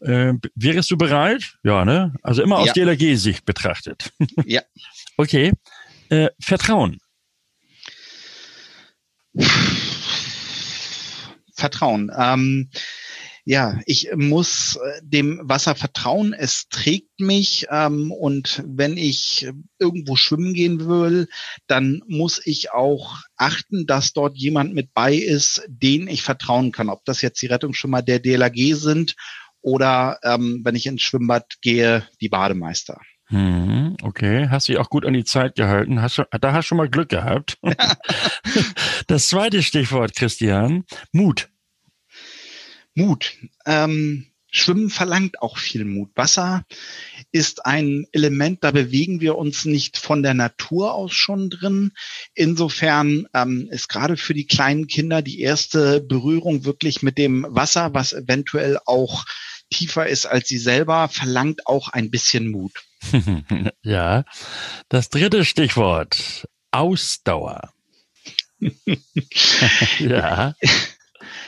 Äh, 0.00 0.32
wärst 0.56 0.90
du 0.90 0.98
bereit? 0.98 1.58
Ja, 1.62 1.84
ne? 1.84 2.12
Also 2.22 2.42
immer 2.42 2.58
aus 2.58 2.68
ja. 2.68 2.72
DLRG-Sicht 2.72 3.44
betrachtet. 3.44 4.12
ja. 4.44 4.62
Okay. 5.16 5.52
Äh, 6.08 6.30
Vertrauen. 6.40 6.98
Vertrauen. 11.60 12.10
Ähm, 12.16 12.70
ja, 13.44 13.80
ich 13.86 14.10
muss 14.14 14.76
äh, 14.76 15.00
dem 15.02 15.40
Wasser 15.42 15.74
vertrauen. 15.74 16.32
Es 16.32 16.68
trägt 16.68 17.20
mich 17.20 17.66
ähm, 17.70 18.12
und 18.12 18.62
wenn 18.66 18.96
ich 18.96 19.48
irgendwo 19.78 20.16
schwimmen 20.16 20.54
gehen 20.54 20.86
will, 20.86 21.28
dann 21.66 22.02
muss 22.06 22.40
ich 22.44 22.72
auch 22.72 23.18
achten, 23.36 23.86
dass 23.86 24.12
dort 24.12 24.36
jemand 24.36 24.74
mit 24.74 24.92
bei 24.94 25.14
ist, 25.14 25.62
den 25.68 26.06
ich 26.06 26.22
vertrauen 26.22 26.70
kann. 26.70 26.90
Ob 26.90 27.04
das 27.04 27.22
jetzt 27.22 27.40
die 27.40 27.46
Rettungsschwimmer 27.46 28.02
der 28.02 28.18
DLAG 28.18 28.74
sind 28.74 29.16
oder 29.62 30.18
ähm, 30.22 30.60
wenn 30.64 30.74
ich 30.74 30.86
ins 30.86 31.02
Schwimmbad 31.02 31.60
gehe, 31.60 32.06
die 32.20 32.28
Bademeister. 32.28 33.00
Mhm, 33.30 33.96
okay, 34.02 34.48
hast 34.50 34.68
dich 34.68 34.78
auch 34.78 34.90
gut 34.90 35.06
an 35.06 35.12
die 35.12 35.24
Zeit 35.24 35.54
gehalten. 35.54 36.02
Hast, 36.02 36.20
da 36.40 36.52
hast 36.52 36.64
du 36.64 36.68
schon 36.68 36.78
mal 36.78 36.90
Glück 36.90 37.08
gehabt. 37.08 37.58
das 39.06 39.28
zweite 39.28 39.62
Stichwort, 39.62 40.16
Christian, 40.16 40.84
Mut. 41.12 41.48
Mut. 42.94 43.36
Ähm, 43.66 44.26
Schwimmen 44.50 44.90
verlangt 44.90 45.42
auch 45.42 45.58
viel 45.58 45.84
Mut. 45.84 46.10
Wasser 46.16 46.64
ist 47.30 47.66
ein 47.66 48.06
Element, 48.10 48.64
da 48.64 48.72
bewegen 48.72 49.20
wir 49.20 49.36
uns 49.38 49.64
nicht 49.64 49.96
von 49.96 50.24
der 50.24 50.34
Natur 50.34 50.92
aus 50.94 51.12
schon 51.12 51.50
drin. 51.50 51.92
Insofern 52.34 53.28
ähm, 53.32 53.68
ist 53.70 53.88
gerade 53.88 54.16
für 54.16 54.34
die 54.34 54.48
kleinen 54.48 54.88
Kinder 54.88 55.22
die 55.22 55.40
erste 55.40 56.00
Berührung 56.00 56.64
wirklich 56.64 57.02
mit 57.02 57.16
dem 57.16 57.46
Wasser, 57.48 57.94
was 57.94 58.12
eventuell 58.12 58.78
auch 58.86 59.24
tiefer 59.70 60.06
ist 60.06 60.26
als 60.26 60.48
sie 60.48 60.58
selber, 60.58 61.08
verlangt 61.08 61.66
auch 61.66 61.88
ein 61.88 62.10
bisschen 62.10 62.50
Mut. 62.50 62.72
ja, 63.82 64.24
das 64.88 65.08
dritte 65.08 65.44
Stichwort, 65.44 66.48
Ausdauer. 66.70 67.72
ja. 69.98 70.54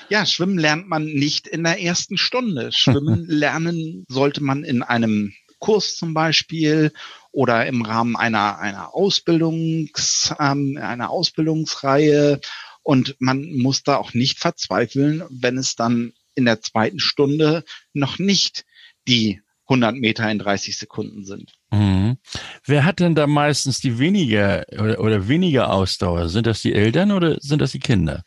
Ja, 0.08 0.26
Schwimmen 0.26 0.58
lernt 0.58 0.88
man 0.88 1.04
nicht 1.04 1.46
in 1.46 1.64
der 1.64 1.80
ersten 1.80 2.18
Stunde. 2.18 2.70
Schwimmen 2.72 3.24
lernen 3.28 4.04
sollte 4.08 4.42
man 4.42 4.64
in 4.64 4.82
einem 4.82 5.32
Kurs 5.58 5.96
zum 5.96 6.12
Beispiel 6.12 6.92
oder 7.30 7.66
im 7.66 7.82
Rahmen 7.82 8.16
einer, 8.16 8.58
einer 8.58 8.94
Ausbildungs, 8.94 10.34
ähm, 10.38 10.78
einer 10.80 11.10
Ausbildungsreihe. 11.10 12.40
Und 12.82 13.16
man 13.20 13.52
muss 13.52 13.84
da 13.84 13.96
auch 13.96 14.12
nicht 14.12 14.38
verzweifeln, 14.38 15.22
wenn 15.30 15.56
es 15.56 15.76
dann 15.76 16.12
in 16.34 16.44
der 16.44 16.60
zweiten 16.60 16.98
Stunde 16.98 17.64
noch 17.92 18.18
nicht 18.18 18.64
die 19.08 19.40
100 19.68 19.94
Meter 19.94 20.30
in 20.30 20.38
30 20.38 20.76
Sekunden 20.76 21.24
sind. 21.24 21.52
Mhm. 21.70 22.18
Wer 22.64 22.84
hat 22.84 23.00
denn 23.00 23.14
da 23.14 23.26
meistens 23.26 23.80
die 23.80 23.98
weniger 23.98 24.64
oder, 24.72 25.00
oder 25.00 25.28
weniger 25.28 25.72
Ausdauer? 25.72 26.28
Sind 26.28 26.46
das 26.46 26.62
die 26.62 26.74
Eltern 26.74 27.12
oder 27.12 27.38
sind 27.40 27.60
das 27.60 27.72
die 27.72 27.80
Kinder? 27.80 28.24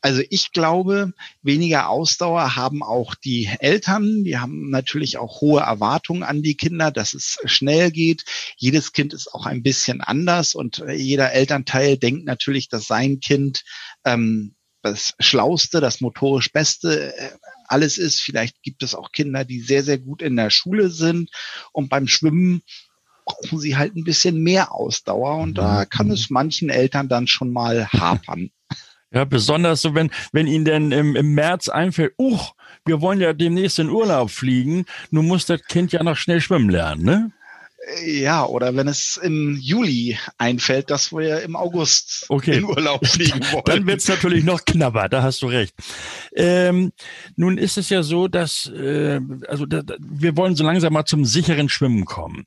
Also 0.00 0.22
ich 0.30 0.50
glaube, 0.52 1.12
weniger 1.42 1.88
Ausdauer 1.88 2.56
haben 2.56 2.82
auch 2.82 3.14
die 3.14 3.48
Eltern. 3.60 4.24
Die 4.24 4.38
haben 4.38 4.70
natürlich 4.70 5.18
auch 5.18 5.40
hohe 5.40 5.60
Erwartungen 5.60 6.24
an 6.24 6.42
die 6.42 6.56
Kinder, 6.56 6.90
dass 6.90 7.14
es 7.14 7.38
schnell 7.44 7.92
geht. 7.92 8.24
Jedes 8.56 8.92
Kind 8.92 9.12
ist 9.12 9.32
auch 9.32 9.46
ein 9.46 9.62
bisschen 9.62 10.00
anders 10.00 10.54
und 10.54 10.82
jeder 10.92 11.32
Elternteil 11.32 11.98
denkt 11.98 12.24
natürlich, 12.24 12.68
dass 12.68 12.86
sein 12.86 13.20
Kind 13.20 13.62
ähm, 14.04 14.56
das 14.82 15.14
Schlauste, 15.18 15.80
das 15.80 16.00
motorisch 16.00 16.52
Beste 16.52 17.14
äh, 17.16 17.30
alles 17.66 17.98
ist. 17.98 18.20
Vielleicht 18.20 18.62
gibt 18.62 18.82
es 18.82 18.94
auch 18.94 19.12
Kinder, 19.12 19.44
die 19.44 19.60
sehr, 19.60 19.82
sehr 19.82 19.98
gut 19.98 20.22
in 20.22 20.36
der 20.36 20.50
Schule 20.50 20.90
sind 20.90 21.30
und 21.72 21.88
beim 21.88 22.08
Schwimmen 22.08 22.62
brauchen 23.24 23.58
sie 23.58 23.76
halt 23.76 23.94
ein 23.96 24.04
bisschen 24.04 24.42
mehr 24.42 24.74
Ausdauer 24.74 25.38
und 25.38 25.54
da 25.54 25.84
kann 25.84 26.10
es 26.10 26.28
manchen 26.28 26.70
Eltern 26.70 27.08
dann 27.08 27.28
schon 27.28 27.52
mal 27.52 27.86
hapern. 27.86 28.50
Ja, 29.12 29.24
besonders 29.24 29.82
so, 29.82 29.94
wenn, 29.94 30.10
wenn 30.32 30.46
Ihnen 30.46 30.64
denn 30.64 30.90
im, 30.90 31.14
im 31.16 31.34
März 31.34 31.68
einfällt, 31.68 32.14
uch, 32.18 32.54
wir 32.84 33.00
wollen 33.00 33.20
ja 33.20 33.34
demnächst 33.34 33.78
in 33.78 33.90
Urlaub 33.90 34.30
fliegen, 34.30 34.86
nun 35.10 35.26
muss 35.26 35.46
das 35.46 35.62
Kind 35.64 35.92
ja 35.92 36.02
noch 36.02 36.16
schnell 36.16 36.40
schwimmen 36.40 36.70
lernen, 36.70 37.04
ne? 37.04 37.32
Ja, 38.04 38.46
oder 38.46 38.76
wenn 38.76 38.86
es 38.86 39.16
im 39.16 39.56
Juli 39.56 40.16
einfällt, 40.38 40.88
dass 40.90 41.12
wir 41.12 41.42
im 41.42 41.56
August 41.56 42.26
okay. 42.28 42.58
in 42.58 42.64
Urlaub 42.64 43.04
fliegen 43.06 43.40
wollen. 43.50 43.64
Dann 43.64 43.86
wird's 43.88 44.06
natürlich 44.06 44.44
noch 44.44 44.64
knapper, 44.64 45.08
da 45.08 45.22
hast 45.24 45.42
du 45.42 45.46
recht. 45.46 45.74
Ähm, 46.36 46.92
nun 47.34 47.58
ist 47.58 47.78
es 47.78 47.88
ja 47.88 48.04
so, 48.04 48.28
dass 48.28 48.66
äh, 48.66 49.20
also 49.48 49.66
da, 49.66 49.82
wir 49.98 50.36
wollen 50.36 50.54
so 50.54 50.62
langsam 50.62 50.92
mal 50.92 51.06
zum 51.06 51.24
sicheren 51.24 51.68
Schwimmen 51.68 52.04
kommen. 52.04 52.44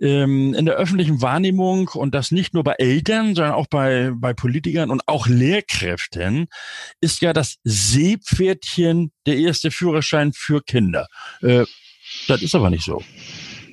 Ähm, 0.00 0.52
in 0.54 0.66
der 0.66 0.74
öffentlichen 0.74 1.22
Wahrnehmung 1.22 1.88
und 1.88 2.12
das 2.12 2.32
nicht 2.32 2.52
nur 2.52 2.64
bei 2.64 2.74
Eltern, 2.78 3.36
sondern 3.36 3.54
auch 3.54 3.68
bei, 3.68 4.10
bei 4.12 4.34
Politikern 4.34 4.90
und 4.90 5.02
auch 5.06 5.28
Lehrkräften 5.28 6.48
ist 7.00 7.22
ja 7.22 7.32
das 7.32 7.58
Seepferdchen 7.62 9.12
der 9.26 9.36
erste 9.36 9.70
Führerschein 9.70 10.32
für 10.32 10.60
Kinder. 10.60 11.06
Äh, 11.40 11.66
das 12.26 12.42
ist 12.42 12.56
aber 12.56 12.68
nicht 12.68 12.84
so. 12.84 13.02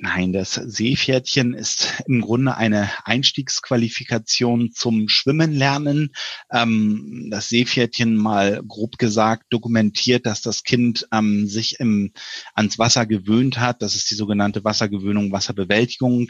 Nein, 0.02 0.32
das 0.32 0.54
Seepferdchen 0.54 1.54
ist 1.54 2.02
im 2.08 2.22
Grunde 2.22 2.56
eine 2.56 2.90
Einstiegsqualifikation 3.04 4.72
zum 4.72 5.10
Schwimmen 5.10 5.52
lernen. 5.52 6.14
Ähm, 6.50 7.28
das 7.30 7.50
Seepferdchen 7.50 8.16
mal 8.16 8.64
grob 8.66 8.98
gesagt 8.98 9.48
dokumentiert, 9.50 10.26
dass 10.26 10.42
das 10.42 10.64
Kind 10.64 11.06
ähm, 11.12 11.48
sich 11.48 11.82
im, 11.82 12.14
ans 12.54 12.80
Wasser 12.80 13.06
gewöhnt 13.06 13.60
hat. 13.60 13.82
Das 13.82 13.96
ist 13.96 14.10
die 14.10 14.16
sogenannte 14.16 14.64
Wassergewöhnung, 14.64 15.34
Wasserbewältigung 15.34 16.30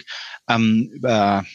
ähm, 0.50 0.90
über, 0.92 1.46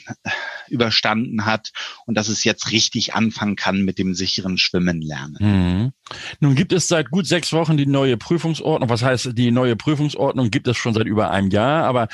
überstanden 0.75 1.47
hat 1.47 1.73
und 2.05 2.17
dass 2.17 2.29
es 2.29 2.45
jetzt 2.45 2.71
richtig 2.73 3.15
anfangen 3.15 3.57
kann 3.57 3.83
mit 3.83 3.99
dem 3.99 4.15
sicheren 4.15 4.59
Schwimmen 4.59 5.01
lernen. 5.01 5.37
Mhm. 5.41 5.93
Nun 6.41 6.55
gibt 6.55 6.73
es 6.73 6.89
seit 6.89 7.11
gut 7.11 7.27
sechs 7.27 7.53
Wochen 7.53 7.77
die 7.77 7.87
neue 7.87 8.17
Prüfungsordnung. 8.17 8.91
Was 8.91 9.03
heißt, 9.03 9.31
die 9.33 9.51
neue 9.51 9.77
Prüfungsordnung 9.77 10.51
gibt 10.51 10.69
es 10.69 10.77
schon 10.77 10.93
seit 10.93 11.07
über 11.07 11.31
einem 11.31 11.51
Jahr, 11.51 11.85
aber 11.85 12.09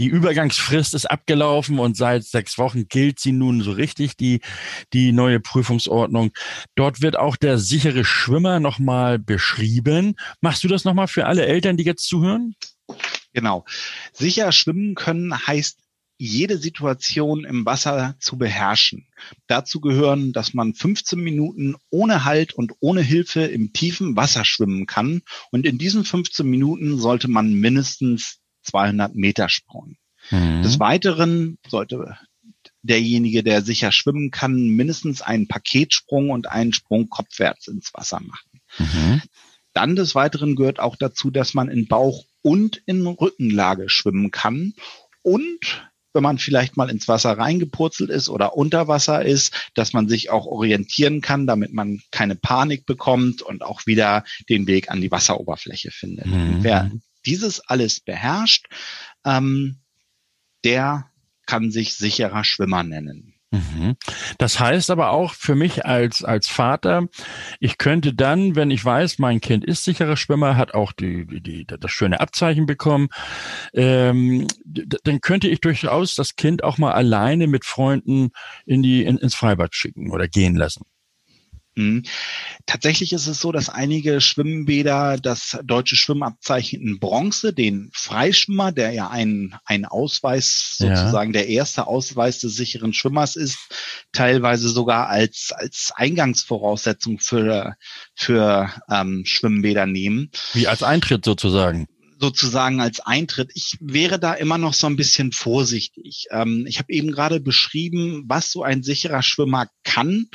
die 0.00 0.06
Übergangsfrist 0.06 0.94
ist 0.94 1.08
abgelaufen 1.08 1.78
und 1.78 1.96
seit 1.96 2.24
sechs 2.24 2.58
Wochen 2.58 2.88
gilt 2.88 3.20
sie 3.20 3.32
nun 3.32 3.60
so 3.60 3.72
richtig, 3.72 4.16
die, 4.16 4.40
die 4.92 5.12
neue 5.12 5.38
Prüfungsordnung. 5.38 6.32
Dort 6.74 7.02
wird 7.02 7.18
auch 7.18 7.36
der 7.36 7.58
sichere 7.58 8.04
Schwimmer 8.04 8.58
nochmal 8.58 9.18
beschrieben. 9.18 10.16
Machst 10.40 10.64
du 10.64 10.68
das 10.68 10.84
nochmal 10.84 11.08
für 11.08 11.26
alle 11.26 11.46
Eltern, 11.46 11.76
die 11.76 11.84
jetzt 11.84 12.08
zuhören? 12.08 12.54
Genau. 13.32 13.64
Sicher 14.12 14.50
schwimmen 14.50 14.94
können 14.94 15.46
heißt 15.46 15.85
jede 16.18 16.58
Situation 16.58 17.44
im 17.44 17.66
Wasser 17.66 18.16
zu 18.20 18.38
beherrschen. 18.38 19.06
Dazu 19.46 19.80
gehören, 19.80 20.32
dass 20.32 20.54
man 20.54 20.74
15 20.74 21.18
Minuten 21.18 21.76
ohne 21.90 22.24
Halt 22.24 22.54
und 22.54 22.72
ohne 22.80 23.02
Hilfe 23.02 23.42
im 23.42 23.72
tiefen 23.72 24.16
Wasser 24.16 24.44
schwimmen 24.44 24.86
kann. 24.86 25.22
Und 25.50 25.66
in 25.66 25.78
diesen 25.78 26.04
15 26.04 26.46
Minuten 26.46 26.98
sollte 26.98 27.28
man 27.28 27.52
mindestens 27.52 28.38
200 28.62 29.14
Meter 29.14 29.48
springen. 29.48 29.98
Mhm. 30.30 30.62
Des 30.62 30.80
Weiteren 30.80 31.58
sollte 31.68 32.16
derjenige, 32.82 33.42
der 33.42 33.62
sicher 33.62 33.92
schwimmen 33.92 34.30
kann, 34.30 34.68
mindestens 34.68 35.22
einen 35.22 35.48
Paketsprung 35.48 36.30
und 36.30 36.48
einen 36.48 36.72
Sprung 36.72 37.08
kopfwärts 37.08 37.68
ins 37.68 37.92
Wasser 37.94 38.20
machen. 38.20 38.60
Mhm. 38.78 39.22
Dann 39.72 39.96
des 39.96 40.14
Weiteren 40.14 40.56
gehört 40.56 40.80
auch 40.80 40.96
dazu, 40.96 41.30
dass 41.30 41.52
man 41.52 41.68
in 41.68 41.86
Bauch 41.86 42.24
und 42.42 42.82
in 42.86 43.06
Rückenlage 43.06 43.88
schwimmen 43.88 44.30
kann 44.30 44.72
und 45.22 45.90
wenn 46.16 46.22
man 46.22 46.38
vielleicht 46.38 46.76
mal 46.76 46.90
ins 46.90 47.06
Wasser 47.06 47.38
reingepurzelt 47.38 48.10
ist 48.10 48.28
oder 48.28 48.56
unter 48.56 48.88
Wasser 48.88 49.24
ist, 49.24 49.70
dass 49.74 49.92
man 49.92 50.08
sich 50.08 50.30
auch 50.30 50.46
orientieren 50.46 51.20
kann, 51.20 51.46
damit 51.46 51.72
man 51.72 52.00
keine 52.10 52.34
Panik 52.34 52.86
bekommt 52.86 53.42
und 53.42 53.62
auch 53.62 53.86
wieder 53.86 54.24
den 54.48 54.66
Weg 54.66 54.90
an 54.90 55.00
die 55.00 55.12
Wasseroberfläche 55.12 55.90
findet. 55.92 56.26
Mhm. 56.26 56.58
Wer 56.62 56.90
dieses 57.26 57.60
alles 57.60 58.00
beherrscht, 58.00 58.66
ähm, 59.24 59.76
der 60.64 61.10
kann 61.44 61.70
sich 61.70 61.94
sicherer 61.94 62.44
Schwimmer 62.44 62.82
nennen. 62.82 63.35
Mhm. 63.52 63.96
Das 64.38 64.58
heißt 64.58 64.90
aber 64.90 65.10
auch 65.10 65.32
für 65.32 65.54
mich 65.54 65.86
als, 65.86 66.24
als 66.24 66.48
Vater, 66.48 67.06
ich 67.60 67.78
könnte 67.78 68.12
dann, 68.12 68.56
wenn 68.56 68.70
ich 68.70 68.84
weiß, 68.84 69.18
mein 69.18 69.40
Kind 69.40 69.64
ist 69.64 69.84
sicherer 69.84 70.16
Schwimmer, 70.16 70.56
hat 70.56 70.74
auch 70.74 70.92
die, 70.92 71.26
die, 71.40 71.64
das 71.66 71.90
schöne 71.90 72.20
Abzeichen 72.20 72.66
bekommen, 72.66 73.08
ähm, 73.72 74.46
dann 74.64 75.20
könnte 75.20 75.48
ich 75.48 75.60
durchaus 75.60 76.16
das 76.16 76.34
Kind 76.34 76.64
auch 76.64 76.78
mal 76.78 76.92
alleine 76.92 77.46
mit 77.46 77.64
Freunden 77.64 78.30
in 78.64 78.82
die, 78.82 79.04
in, 79.04 79.16
ins 79.18 79.36
Freibad 79.36 79.74
schicken 79.74 80.10
oder 80.10 80.26
gehen 80.26 80.56
lassen. 80.56 80.84
Mhm. 81.76 82.04
Tatsächlich 82.64 83.12
ist 83.12 83.26
es 83.26 83.40
so, 83.40 83.52
dass 83.52 83.68
einige 83.68 84.22
Schwimmbäder 84.22 85.18
das 85.18 85.58
deutsche 85.62 85.94
Schwimmabzeichen 85.94 86.80
in 86.80 86.98
Bronze, 86.98 87.52
den 87.52 87.90
Freischwimmer, 87.92 88.72
der 88.72 88.92
ja 88.92 89.10
ein, 89.10 89.54
ein 89.66 89.84
Ausweis, 89.84 90.76
sozusagen 90.78 91.34
ja. 91.34 91.40
der 91.40 91.48
erste 91.48 91.86
Ausweis 91.86 92.38
des 92.38 92.56
sicheren 92.56 92.94
Schwimmers 92.94 93.36
ist, 93.36 93.58
teilweise 94.12 94.70
sogar 94.70 95.08
als, 95.08 95.52
als 95.54 95.92
Eingangsvoraussetzung 95.94 97.18
für, 97.18 97.76
für 98.14 98.70
ähm, 98.90 99.24
Schwimmbäder 99.26 99.84
nehmen. 99.84 100.30
Wie 100.54 100.68
als 100.68 100.82
Eintritt 100.82 101.26
sozusagen 101.26 101.86
sozusagen 102.18 102.80
als 102.80 103.00
Eintritt. 103.00 103.50
Ich 103.54 103.76
wäre 103.80 104.18
da 104.18 104.34
immer 104.34 104.58
noch 104.58 104.74
so 104.74 104.86
ein 104.86 104.96
bisschen 104.96 105.32
vorsichtig. 105.32 106.26
Ähm, 106.30 106.64
ich 106.66 106.78
habe 106.78 106.92
eben 106.92 107.10
gerade 107.12 107.40
beschrieben, 107.40 108.24
was 108.26 108.50
so 108.50 108.62
ein 108.62 108.82
sicherer 108.82 109.22
Schwimmer 109.22 109.68
kann. 109.84 110.28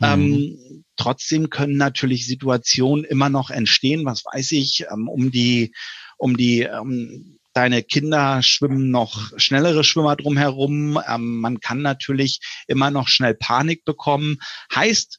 Ähm, 0.00 0.28
mhm. 0.28 0.34
Ähm, 0.34 0.84
trotzdem 0.96 1.50
können 1.50 1.76
natürlich 1.76 2.26
Situationen 2.26 3.04
immer 3.04 3.28
noch 3.28 3.50
entstehen. 3.50 4.04
Was 4.04 4.24
weiß 4.24 4.52
ich, 4.52 4.86
ähm, 4.90 5.08
um 5.08 5.30
die, 5.30 5.74
um 6.16 6.36
die, 6.36 6.62
ähm, 6.62 7.38
deine 7.52 7.82
Kinder 7.82 8.42
schwimmen 8.42 8.90
noch 8.90 9.32
schnellere 9.38 9.82
Schwimmer 9.82 10.16
drumherum. 10.16 11.00
Ähm, 11.08 11.38
man 11.40 11.60
kann 11.60 11.80
natürlich 11.80 12.40
immer 12.66 12.90
noch 12.90 13.08
schnell 13.08 13.34
Panik 13.34 13.84
bekommen. 13.84 14.38
Heißt, 14.74 15.18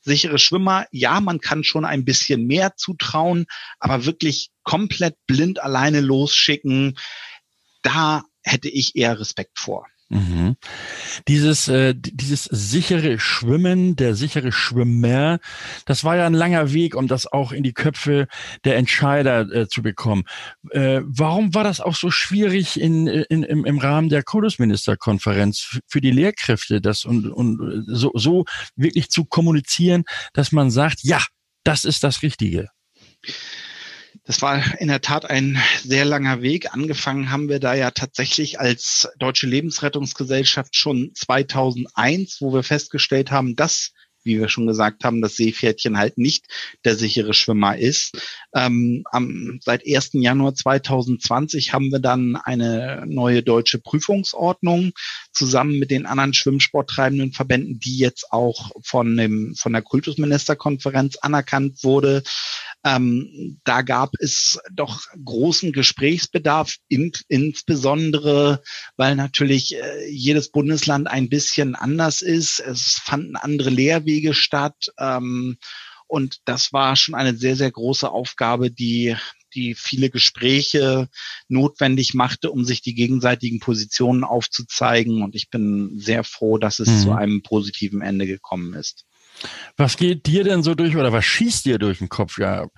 sichere 0.00 0.38
Schwimmer, 0.38 0.86
ja, 0.90 1.20
man 1.20 1.40
kann 1.40 1.64
schon 1.64 1.84
ein 1.84 2.04
bisschen 2.04 2.46
mehr 2.46 2.74
zutrauen, 2.76 3.46
aber 3.78 4.04
wirklich 4.04 4.50
komplett 4.66 5.16
blind 5.26 5.62
alleine 5.62 6.00
losschicken, 6.00 6.98
da 7.82 8.24
hätte 8.42 8.68
ich 8.68 8.96
eher 8.96 9.18
Respekt 9.18 9.58
vor. 9.58 9.86
Mhm. 10.08 10.56
Dieses, 11.26 11.66
äh, 11.66 11.94
dieses 11.96 12.44
sichere 12.44 13.18
Schwimmen, 13.18 13.96
der 13.96 14.14
sichere 14.14 14.52
Schwimmer, 14.52 15.40
das 15.84 16.04
war 16.04 16.16
ja 16.16 16.26
ein 16.26 16.34
langer 16.34 16.72
Weg, 16.72 16.94
um 16.94 17.08
das 17.08 17.26
auch 17.26 17.50
in 17.50 17.64
die 17.64 17.72
Köpfe 17.72 18.28
der 18.64 18.76
Entscheider 18.76 19.40
äh, 19.52 19.68
zu 19.68 19.82
bekommen. 19.82 20.24
Äh, 20.70 21.00
warum 21.04 21.54
war 21.54 21.64
das 21.64 21.80
auch 21.80 21.96
so 21.96 22.10
schwierig 22.10 22.80
in, 22.80 23.06
in, 23.06 23.42
im, 23.42 23.64
im 23.64 23.78
Rahmen 23.78 24.08
der 24.08 24.22
Kultusministerkonferenz 24.22 25.80
für 25.88 26.00
die 26.00 26.12
Lehrkräfte, 26.12 26.80
das 26.80 27.04
und, 27.04 27.28
und 27.28 27.84
so, 27.88 28.12
so 28.14 28.44
wirklich 28.76 29.10
zu 29.10 29.24
kommunizieren, 29.24 30.04
dass 30.34 30.52
man 30.52 30.70
sagt, 30.70 31.00
ja, 31.02 31.20
das 31.64 31.84
ist 31.84 32.04
das 32.04 32.22
Richtige? 32.22 32.68
Das 34.24 34.42
war 34.42 34.80
in 34.80 34.88
der 34.88 35.00
Tat 35.00 35.28
ein 35.28 35.58
sehr 35.82 36.04
langer 36.04 36.42
Weg. 36.42 36.72
Angefangen 36.72 37.30
haben 37.30 37.48
wir 37.48 37.60
da 37.60 37.74
ja 37.74 37.90
tatsächlich 37.90 38.60
als 38.60 39.08
Deutsche 39.18 39.46
Lebensrettungsgesellschaft 39.46 40.76
schon 40.76 41.12
2001, 41.14 42.40
wo 42.40 42.52
wir 42.52 42.62
festgestellt 42.62 43.30
haben, 43.30 43.56
dass 43.56 43.92
wie 44.26 44.38
wir 44.38 44.48
schon 44.48 44.66
gesagt 44.66 45.04
haben, 45.04 45.22
das 45.22 45.36
Seepferdchen 45.36 45.96
halt 45.96 46.18
nicht 46.18 46.46
der 46.84 46.96
sichere 46.96 47.32
Schwimmer 47.32 47.78
ist. 47.78 48.18
Ähm, 48.54 49.04
am, 49.10 49.60
seit 49.62 49.86
1. 49.86 50.10
Januar 50.14 50.54
2020 50.54 51.72
haben 51.72 51.90
wir 51.92 52.00
dann 52.00 52.36
eine 52.36 53.04
neue 53.06 53.42
deutsche 53.42 53.78
Prüfungsordnung 53.78 54.92
zusammen 55.32 55.78
mit 55.78 55.90
den 55.90 56.06
anderen 56.06 56.34
schwimmsporttreibenden 56.34 57.32
Verbänden, 57.32 57.78
die 57.78 57.98
jetzt 57.98 58.32
auch 58.32 58.72
von 58.82 59.16
dem, 59.16 59.54
von 59.54 59.72
der 59.72 59.82
Kultusministerkonferenz 59.82 61.16
anerkannt 61.18 61.84
wurde. 61.84 62.24
Ähm, 62.86 63.58
da 63.64 63.82
gab 63.82 64.10
es 64.20 64.58
doch 64.72 65.02
großen 65.24 65.72
Gesprächsbedarf, 65.72 66.76
in, 66.88 67.10
insbesondere 67.28 68.62
weil 68.96 69.16
natürlich 69.16 69.74
äh, 69.74 70.08
jedes 70.08 70.50
Bundesland 70.52 71.08
ein 71.08 71.28
bisschen 71.28 71.74
anders 71.74 72.22
ist. 72.22 72.60
Es 72.60 73.00
fanden 73.02 73.34
andere 73.36 73.70
Lehrwege 73.70 74.34
statt. 74.34 74.92
Ähm, 74.98 75.56
Und 76.08 76.38
das 76.44 76.72
war 76.72 76.94
schon 76.94 77.16
eine 77.16 77.36
sehr, 77.36 77.56
sehr 77.56 77.72
große 77.72 78.08
Aufgabe, 78.08 78.70
die 78.70 79.16
die 79.54 79.74
viele 79.74 80.10
Gespräche 80.10 81.08
notwendig 81.48 82.12
machte, 82.12 82.50
um 82.50 82.64
sich 82.64 82.82
die 82.82 82.94
gegenseitigen 82.94 83.58
Positionen 83.58 84.22
aufzuzeigen. 84.22 85.22
Und 85.22 85.34
ich 85.34 85.48
bin 85.48 85.98
sehr 85.98 86.24
froh, 86.24 86.58
dass 86.58 86.78
es 86.78 86.88
mhm. 86.88 87.00
zu 87.00 87.12
einem 87.12 87.42
positiven 87.42 88.02
Ende 88.02 88.26
gekommen 88.26 88.74
ist. 88.74 89.05
Was 89.76 89.96
geht 89.96 90.26
dir 90.26 90.44
denn 90.44 90.62
so 90.62 90.74
durch 90.74 90.96
oder 90.96 91.12
was 91.12 91.24
schießt 91.24 91.66
dir 91.66 91.78
durch 91.78 91.98
den 91.98 92.08
Kopf? 92.08 92.38
Ja, 92.38 92.68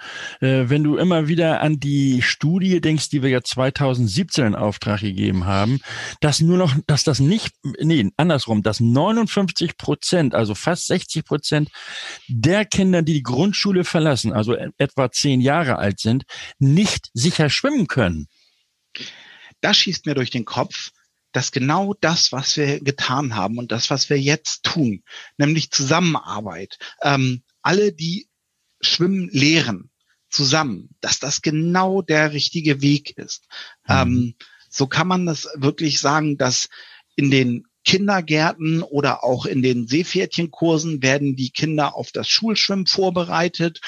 äh, 0.41 0.65
wenn 0.69 0.83
du 0.83 0.97
immer 0.97 1.29
wieder 1.29 1.61
an 1.61 1.79
die 1.79 2.23
Studie 2.23 2.81
denkst, 2.81 3.11
die 3.11 3.23
wir 3.23 3.31
ja 3.31 3.43
2017 3.43 4.47
in 4.47 4.55
Auftrag 4.55 5.01
gegeben 5.01 5.45
haben, 5.45 5.81
dass 6.21 6.41
nur 6.41 6.59
noch, 6.59 6.75
dass 6.87 7.05
das 7.05 7.21
nicht, 7.21 7.55
nee, 7.63 8.11
andersrum, 8.17 8.63
dass 8.63 8.81
59 8.81 9.77
Prozent, 9.77 10.35
also 10.35 10.55
fast 10.55 10.87
60 10.87 11.25
Prozent 11.25 11.71
der 12.29 12.65
Kinder, 12.65 13.03
die 13.03 13.15
die 13.15 13.23
Grundschule 13.23 13.85
verlassen, 13.85 14.33
also 14.33 14.55
etwa 14.79 15.11
zehn 15.11 15.41
Jahre 15.41 15.79
alt 15.79 16.01
sind, 16.01 16.25
nicht 16.59 17.11
sicher 17.15 17.51
schwimmen 17.51 17.87
können. 17.87 18.27
Das 19.61 19.77
schießt 19.77 20.07
mir 20.07 20.15
durch 20.15 20.31
den 20.31 20.45
Kopf 20.45 20.91
dass 21.33 21.53
genau 21.53 21.95
das, 22.01 22.33
was 22.33 22.57
wir 22.57 22.81
getan 22.81 23.35
haben 23.35 23.59
und 23.59 23.73
das, 23.73 23.91
was 23.91 24.09
wir 24.11 24.19
jetzt 24.19 24.65
tun, 24.65 25.03
nämlich 25.37 25.71
Zusammenarbeit, 25.71 26.79
ähm, 27.03 27.43
alle, 27.63 27.93
die 27.93 28.29
schwimmen 28.81 29.29
lehren, 29.31 29.91
zusammen, 30.31 30.91
dass 31.01 31.19
das 31.19 31.43
genau 31.43 32.03
der 32.03 32.33
richtige 32.33 32.81
Weg 32.81 33.17
ist. 33.17 33.47
Mhm. 33.87 33.95
Ähm, 33.95 34.35
so 34.71 34.87
kann 34.87 35.09
man 35.09 35.27
das 35.27 35.49
wirklich 35.55 36.01
sagen, 36.01 36.37
dass 36.37 36.69
in 37.17 37.31
den 37.31 37.65
Kindergärten 37.85 38.83
oder 38.83 39.25
auch 39.25 39.47
in 39.47 39.63
den 39.63 39.89
Seepferdchenkursen 39.89 41.03
werden 41.03 41.37
die 41.37 41.51
Kinder 41.51 41.97
auf 41.97 42.13
das 42.13 42.29
Schulschwimmen 42.29 42.87
vorbereitet. 42.87 43.81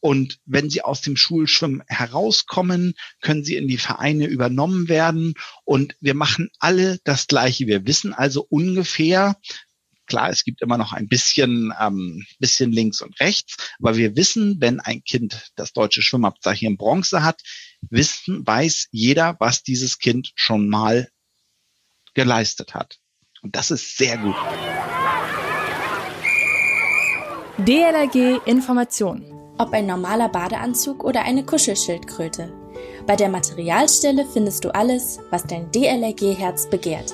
Und 0.00 0.38
wenn 0.44 0.70
sie 0.70 0.82
aus 0.82 1.00
dem 1.00 1.16
Schulschwimmen 1.16 1.82
herauskommen, 1.88 2.94
können 3.20 3.44
sie 3.44 3.56
in 3.56 3.68
die 3.68 3.78
Vereine 3.78 4.26
übernommen 4.26 4.88
werden. 4.88 5.34
Und 5.64 5.96
wir 6.00 6.14
machen 6.14 6.50
alle 6.58 6.98
das 7.04 7.26
Gleiche. 7.26 7.66
Wir 7.66 7.86
wissen 7.86 8.12
also 8.12 8.46
ungefähr, 8.48 9.36
Klar, 10.08 10.30
es 10.30 10.42
gibt 10.42 10.62
immer 10.62 10.78
noch 10.78 10.94
ein 10.94 11.06
bisschen, 11.06 11.72
ähm, 11.78 12.24
bisschen 12.38 12.72
links 12.72 13.02
und 13.02 13.20
rechts, 13.20 13.56
aber 13.78 13.98
wir 13.98 14.16
wissen, 14.16 14.56
wenn 14.58 14.80
ein 14.80 15.04
Kind 15.04 15.50
das 15.54 15.74
deutsche 15.74 16.00
Schwimmabzeichen 16.00 16.66
in 16.66 16.76
Bronze 16.78 17.22
hat, 17.22 17.42
wissen, 17.90 18.46
weiß 18.46 18.88
jeder, 18.90 19.36
was 19.38 19.62
dieses 19.62 19.98
Kind 19.98 20.32
schon 20.34 20.70
mal 20.70 21.10
geleistet 22.14 22.74
hat. 22.74 22.96
Und 23.42 23.54
das 23.54 23.70
ist 23.70 23.98
sehr 23.98 24.16
gut. 24.16 24.34
DLRG 27.58 28.40
Information. 28.46 29.37
Ob 29.58 29.72
ein 29.72 29.86
normaler 29.86 30.28
Badeanzug 30.28 31.04
oder 31.04 31.22
eine 31.22 31.44
Kuschelschildkröte. 31.44 32.52
Bei 33.06 33.16
der 33.16 33.28
Materialstelle 33.28 34.24
findest 34.24 34.64
du 34.64 34.74
alles, 34.74 35.18
was 35.30 35.44
dein 35.44 35.70
DLRG-Herz 35.72 36.70
begehrt. 36.70 37.12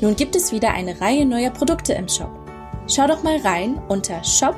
Nun 0.00 0.14
gibt 0.14 0.36
es 0.36 0.52
wieder 0.52 0.70
eine 0.72 1.00
Reihe 1.00 1.26
neuer 1.26 1.50
Produkte 1.50 1.94
im 1.94 2.08
Shop. 2.08 2.30
Schau 2.88 3.06
doch 3.06 3.22
mal 3.22 3.38
rein 3.38 3.80
unter 3.88 4.22
shop.dlrg.de. 4.22 4.54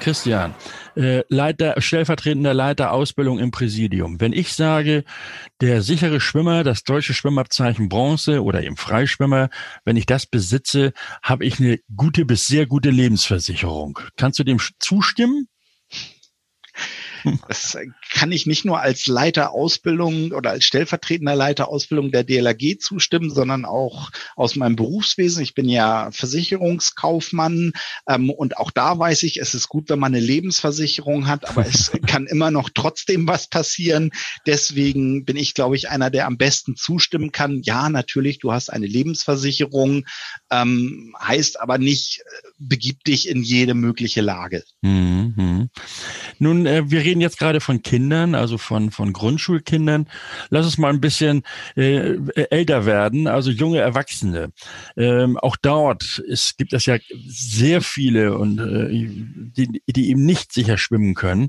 Christian, 0.00 0.54
äh, 1.00 1.24
Leiter, 1.28 1.80
stellvertretender 1.80 2.52
Leiter 2.52 2.92
Ausbildung 2.92 3.38
im 3.38 3.50
Präsidium. 3.50 4.20
Wenn 4.20 4.32
ich 4.34 4.52
sage, 4.52 5.04
der 5.60 5.80
sichere 5.82 6.20
Schwimmer, 6.20 6.62
das 6.62 6.84
deutsche 6.84 7.14
Schwimmabzeichen 7.14 7.88
Bronze 7.88 8.44
oder 8.44 8.62
eben 8.62 8.76
Freischwimmer, 8.76 9.48
wenn 9.84 9.96
ich 9.96 10.04
das 10.04 10.26
besitze, 10.26 10.92
habe 11.22 11.44
ich 11.46 11.58
eine 11.58 11.78
gute 11.96 12.24
bis 12.26 12.46
sehr 12.46 12.66
gute 12.66 12.90
Lebensversicherung. 12.90 13.98
Kannst 14.16 14.38
du 14.38 14.44
dem 14.44 14.58
zustimmen? 14.78 15.48
Das 17.48 17.76
kann 18.10 18.32
ich 18.32 18.46
nicht 18.46 18.64
nur 18.64 18.80
als 18.80 19.06
Leiter 19.06 19.52
Ausbildung 19.52 20.32
oder 20.32 20.50
als 20.50 20.64
stellvertretender 20.64 21.34
Leiter 21.34 21.68
Ausbildung 21.68 22.10
der 22.10 22.24
DLRG 22.24 22.78
zustimmen, 22.78 23.30
sondern 23.30 23.64
auch 23.64 24.10
aus 24.36 24.56
meinem 24.56 24.76
Berufswesen. 24.76 25.42
Ich 25.42 25.54
bin 25.54 25.68
ja 25.68 26.10
Versicherungskaufmann 26.12 27.72
ähm, 28.08 28.30
und 28.30 28.56
auch 28.56 28.70
da 28.70 28.98
weiß 28.98 29.22
ich, 29.24 29.40
es 29.40 29.54
ist 29.54 29.68
gut, 29.68 29.88
wenn 29.88 29.98
man 29.98 30.14
eine 30.14 30.24
Lebensversicherung 30.24 31.26
hat, 31.26 31.48
aber 31.48 31.66
es 31.66 31.92
kann 32.06 32.26
immer 32.26 32.50
noch 32.50 32.70
trotzdem 32.72 33.26
was 33.26 33.48
passieren. 33.48 34.10
Deswegen 34.46 35.24
bin 35.24 35.36
ich, 35.36 35.54
glaube 35.54 35.76
ich, 35.76 35.88
einer, 35.88 36.10
der 36.10 36.26
am 36.26 36.38
besten 36.38 36.76
zustimmen 36.76 37.32
kann. 37.32 37.62
Ja, 37.62 37.88
natürlich, 37.88 38.38
du 38.38 38.52
hast 38.52 38.70
eine 38.70 38.86
Lebensversicherung, 38.86 40.06
ähm, 40.50 41.14
heißt 41.20 41.60
aber 41.60 41.78
nicht, 41.78 42.20
äh, 42.20 42.49
begib 42.60 43.02
dich 43.04 43.28
in 43.28 43.42
jede 43.42 43.74
mögliche 43.74 44.20
Lage. 44.20 44.62
Mhm. 44.82 45.70
Nun, 46.38 46.66
äh, 46.66 46.90
wir 46.90 47.00
reden 47.00 47.20
jetzt 47.20 47.38
gerade 47.38 47.60
von 47.60 47.82
Kindern, 47.82 48.34
also 48.34 48.58
von, 48.58 48.90
von 48.90 49.12
Grundschulkindern. 49.12 50.08
Lass 50.50 50.66
uns 50.66 50.78
mal 50.78 50.92
ein 50.92 51.00
bisschen 51.00 51.42
äh, 51.74 52.16
älter 52.50 52.86
werden, 52.86 53.26
also 53.26 53.50
junge 53.50 53.78
Erwachsene. 53.78 54.52
Ähm, 54.96 55.38
auch 55.38 55.56
dort 55.56 56.18
ist, 56.18 56.58
gibt 56.58 56.72
es 56.74 56.86
ja 56.86 56.98
sehr 57.26 57.80
viele 57.80 58.36
und 58.36 58.58
äh, 58.58 58.88
die, 58.90 59.82
die 59.86 60.10
eben 60.10 60.24
nicht 60.24 60.52
sicher 60.52 60.76
schwimmen 60.76 61.14
können. 61.14 61.48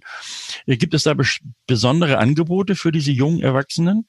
Äh, 0.65 0.77
gibt 0.77 0.93
es 0.93 1.03
da 1.03 1.13
besondere 1.67 2.17
Angebote 2.17 2.75
für 2.75 2.91
diese 2.91 3.11
jungen 3.11 3.41
Erwachsenen? 3.41 4.07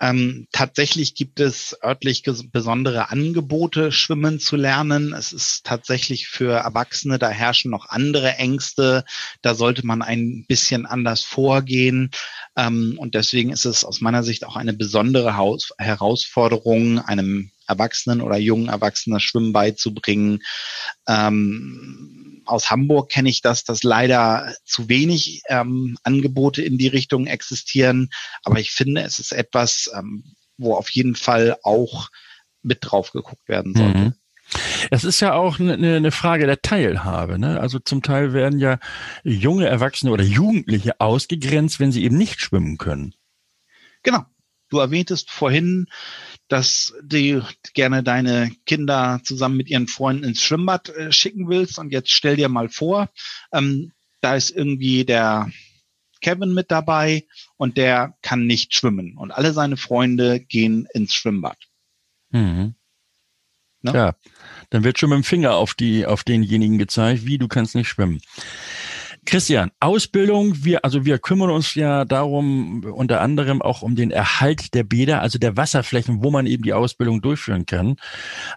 Ähm, 0.00 0.46
tatsächlich 0.50 1.14
gibt 1.14 1.40
es 1.40 1.76
örtlich 1.84 2.22
besondere 2.52 3.10
Angebote, 3.10 3.92
schwimmen 3.92 4.40
zu 4.40 4.56
lernen. 4.56 5.12
Es 5.12 5.32
ist 5.32 5.64
tatsächlich 5.64 6.28
für 6.28 6.52
Erwachsene, 6.52 7.18
da 7.18 7.28
herrschen 7.28 7.70
noch 7.70 7.88
andere 7.88 8.36
Ängste. 8.36 9.04
Da 9.42 9.54
sollte 9.54 9.86
man 9.86 10.00
ein 10.00 10.46
bisschen 10.48 10.86
anders 10.86 11.22
vorgehen. 11.22 12.10
Ähm, 12.56 12.94
und 12.98 13.14
deswegen 13.14 13.50
ist 13.50 13.66
es 13.66 13.84
aus 13.84 14.00
meiner 14.00 14.22
Sicht 14.22 14.44
auch 14.44 14.56
eine 14.56 14.72
besondere 14.72 15.36
Haus 15.36 15.72
Herausforderung, 15.78 16.98
einem 17.00 17.50
Erwachsenen 17.70 18.20
oder 18.20 18.36
jungen 18.36 18.68
Erwachsenen 18.68 19.20
Schwimmen 19.20 19.52
beizubringen. 19.52 20.40
Ähm, 21.08 22.42
aus 22.44 22.70
Hamburg 22.70 23.10
kenne 23.10 23.30
ich 23.30 23.40
das, 23.40 23.64
dass 23.64 23.82
leider 23.82 24.54
zu 24.64 24.88
wenig 24.88 25.42
ähm, 25.48 25.96
Angebote 26.02 26.62
in 26.62 26.78
die 26.78 26.88
Richtung 26.88 27.26
existieren. 27.26 28.10
Aber 28.44 28.58
ich 28.58 28.72
finde, 28.72 29.02
es 29.02 29.18
ist 29.18 29.32
etwas, 29.32 29.90
ähm, 29.96 30.24
wo 30.58 30.74
auf 30.74 30.90
jeden 30.90 31.14
Fall 31.14 31.56
auch 31.62 32.10
mit 32.62 32.78
drauf 32.82 33.12
geguckt 33.12 33.48
werden 33.48 33.74
sollte. 33.74 33.98
Mhm. 33.98 34.14
Es 34.90 35.04
ist 35.04 35.20
ja 35.20 35.34
auch 35.34 35.60
eine, 35.60 35.74
eine 35.74 36.10
Frage 36.10 36.46
der 36.46 36.60
Teilhabe. 36.60 37.38
Ne? 37.38 37.60
Also 37.60 37.78
zum 37.78 38.02
Teil 38.02 38.32
werden 38.32 38.58
ja 38.58 38.78
junge 39.22 39.66
Erwachsene 39.66 40.10
oder 40.10 40.24
Jugendliche 40.24 41.00
ausgegrenzt, 41.00 41.78
wenn 41.78 41.92
sie 41.92 42.02
eben 42.02 42.18
nicht 42.18 42.40
schwimmen 42.40 42.76
können. 42.76 43.14
Genau. 44.02 44.24
Du 44.70 44.78
erwähntest 44.78 45.30
vorhin, 45.30 45.86
dass 46.50 46.92
du 47.00 47.46
gerne 47.74 48.02
deine 48.02 48.50
Kinder 48.66 49.20
zusammen 49.22 49.56
mit 49.56 49.70
ihren 49.70 49.86
Freunden 49.86 50.24
ins 50.24 50.42
Schwimmbad 50.42 50.88
äh, 50.90 51.12
schicken 51.12 51.48
willst. 51.48 51.78
Und 51.78 51.92
jetzt 51.92 52.10
stell 52.10 52.34
dir 52.34 52.48
mal 52.48 52.68
vor, 52.68 53.08
ähm, 53.52 53.92
da 54.20 54.34
ist 54.34 54.50
irgendwie 54.50 55.04
der 55.04 55.48
Kevin 56.20 56.52
mit 56.52 56.72
dabei 56.72 57.24
und 57.56 57.76
der 57.76 58.16
kann 58.20 58.46
nicht 58.46 58.74
schwimmen. 58.74 59.16
Und 59.16 59.30
alle 59.30 59.52
seine 59.52 59.76
Freunde 59.76 60.40
gehen 60.40 60.88
ins 60.92 61.14
Schwimmbad. 61.14 61.56
Mhm. 62.30 62.74
Ne? 63.82 63.92
Ja, 63.94 64.16
dann 64.70 64.82
wird 64.82 64.98
schon 64.98 65.10
mit 65.10 65.18
dem 65.18 65.24
Finger 65.24 65.54
auf 65.54 65.74
die, 65.74 66.04
auf 66.04 66.24
denjenigen 66.24 66.78
gezeigt, 66.78 67.26
wie 67.26 67.38
du 67.38 67.46
kannst 67.46 67.76
nicht 67.76 67.88
schwimmen. 67.88 68.20
Christian, 69.30 69.70
Ausbildung, 69.78 70.64
wir, 70.64 70.84
also 70.84 71.04
wir 71.04 71.20
kümmern 71.20 71.50
uns 71.50 71.76
ja 71.76 72.04
darum, 72.04 72.82
unter 72.82 73.20
anderem 73.20 73.62
auch 73.62 73.80
um 73.80 73.94
den 73.94 74.10
Erhalt 74.10 74.74
der 74.74 74.82
Bäder, 74.82 75.22
also 75.22 75.38
der 75.38 75.56
Wasserflächen, 75.56 76.24
wo 76.24 76.32
man 76.32 76.46
eben 76.46 76.64
die 76.64 76.72
Ausbildung 76.72 77.22
durchführen 77.22 77.64
kann. 77.64 77.94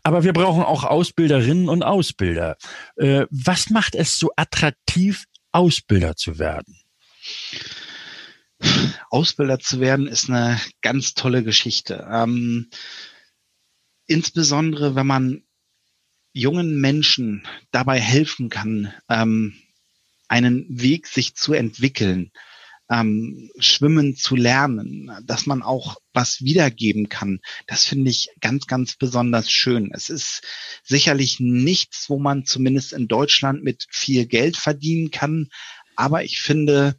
Aber 0.01 0.23
wir 0.23 0.33
brauchen 0.33 0.63
auch 0.63 0.83
Ausbilderinnen 0.83 1.69
und 1.69 1.83
Ausbilder. 1.83 2.57
Äh, 2.95 3.27
was 3.29 3.69
macht 3.69 3.93
es 3.93 4.17
so 4.17 4.31
attraktiv, 4.35 5.25
Ausbilder 5.51 6.15
zu 6.15 6.39
werden? 6.39 6.79
Ausbilder 9.11 9.59
zu 9.59 9.79
werden 9.79 10.07
ist 10.07 10.27
eine 10.27 10.59
ganz 10.81 11.13
tolle 11.13 11.43
Geschichte. 11.43 12.07
Ähm, 12.11 12.71
insbesondere, 14.07 14.95
wenn 14.95 15.05
man 15.05 15.43
jungen 16.31 16.81
Menschen 16.81 17.45
dabei 17.69 17.99
helfen 17.99 18.49
kann, 18.49 18.91
ähm, 19.07 19.53
einen 20.33 20.65
Weg 20.67 21.05
sich 21.05 21.35
zu 21.35 21.53
entwickeln, 21.53 22.31
ähm, 22.89 23.51
schwimmen 23.59 24.15
zu 24.15 24.35
lernen, 24.35 25.11
dass 25.25 25.45
man 25.45 25.61
auch 25.61 25.97
was 26.11 26.41
wiedergeben 26.41 27.07
kann. 27.07 27.39
Das 27.67 27.85
finde 27.85 28.09
ich 28.09 28.29
ganz, 28.41 28.65
ganz 28.65 28.95
besonders 28.95 29.51
schön. 29.51 29.91
Es 29.93 30.09
ist 30.09 30.41
sicherlich 30.83 31.39
nichts, 31.39 32.09
wo 32.09 32.17
man 32.17 32.45
zumindest 32.45 32.93
in 32.93 33.07
Deutschland 33.07 33.63
mit 33.63 33.85
viel 33.91 34.25
Geld 34.25 34.57
verdienen 34.57 35.11
kann. 35.11 35.49
Aber 35.95 36.23
ich 36.23 36.41
finde, 36.41 36.95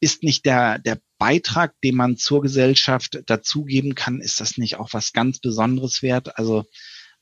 ist 0.00 0.22
nicht 0.22 0.46
der, 0.46 0.78
der 0.78 1.02
Beitrag, 1.18 1.78
den 1.82 1.96
man 1.96 2.16
zur 2.16 2.40
Gesellschaft 2.40 3.20
dazugeben 3.26 3.94
kann, 3.94 4.22
ist 4.22 4.40
das 4.40 4.56
nicht 4.56 4.76
auch 4.76 4.88
was 4.92 5.12
ganz 5.12 5.38
Besonderes 5.38 6.00
wert? 6.00 6.38
Also 6.38 6.64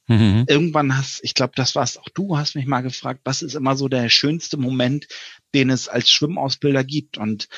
Mhm. 0.09 0.45
Irgendwann 0.49 0.97
hast, 0.97 1.21
ich 1.23 1.35
glaube, 1.35 1.53
das 1.55 1.75
warst 1.75 1.99
auch 2.01 2.09
du, 2.09 2.37
hast 2.37 2.55
mich 2.55 2.67
mal 2.67 2.81
gefragt, 2.81 3.21
was 3.25 3.43
ist 3.43 3.55
immer 3.55 3.77
so 3.77 3.89
der 3.89 4.09
schönste 4.09 4.57
Moment, 4.57 5.07
den 5.55 5.71
es 5.71 5.89
als 5.89 6.11
Schwimmausbilder 6.11 6.83
gibt? 6.83 7.19
Und 7.19 7.49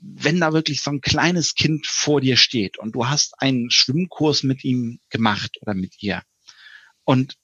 wenn 0.00 0.40
da 0.40 0.52
wirklich 0.52 0.80
so 0.82 0.90
ein 0.90 1.02
kleines 1.02 1.54
Kind 1.54 1.86
vor 1.86 2.20
dir 2.20 2.36
steht 2.36 2.78
und 2.78 2.94
du 2.94 3.08
hast 3.08 3.40
einen 3.40 3.70
Schwimmkurs 3.70 4.42
mit 4.42 4.64
ihm 4.64 5.00
gemacht 5.10 5.58
oder 5.60 5.74
mit 5.74 6.02
ihr 6.02 6.22
und 7.04 7.36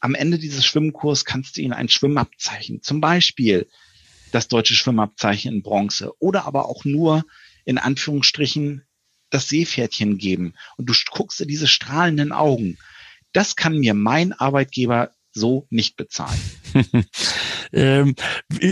am 0.00 0.14
Ende 0.14 0.38
dieses 0.38 0.64
Schwimmkurs 0.64 1.24
kannst 1.24 1.56
du 1.56 1.62
ihnen 1.62 1.72
ein 1.72 1.88
Schwimmabzeichen, 1.88 2.82
zum 2.82 3.00
Beispiel 3.00 3.66
das 4.30 4.46
deutsche 4.46 4.74
Schwimmabzeichen 4.74 5.52
in 5.52 5.62
Bronze 5.62 6.12
oder 6.20 6.44
aber 6.44 6.68
auch 6.68 6.84
nur 6.84 7.24
in 7.64 7.78
Anführungsstrichen 7.78 8.84
das 9.30 9.48
Seepferdchen 9.48 10.18
geben 10.18 10.54
und 10.76 10.88
du 10.88 10.94
guckst 11.10 11.40
dir 11.40 11.46
diese 11.46 11.66
strahlenden 11.66 12.32
Augen. 12.32 12.78
Das 13.32 13.56
kann 13.56 13.78
mir 13.78 13.94
mein 13.94 14.32
Arbeitgeber 14.32 15.10
so 15.36 15.66
nicht 15.70 15.96
bezahlen. 15.96 16.40
ähm, 17.72 18.14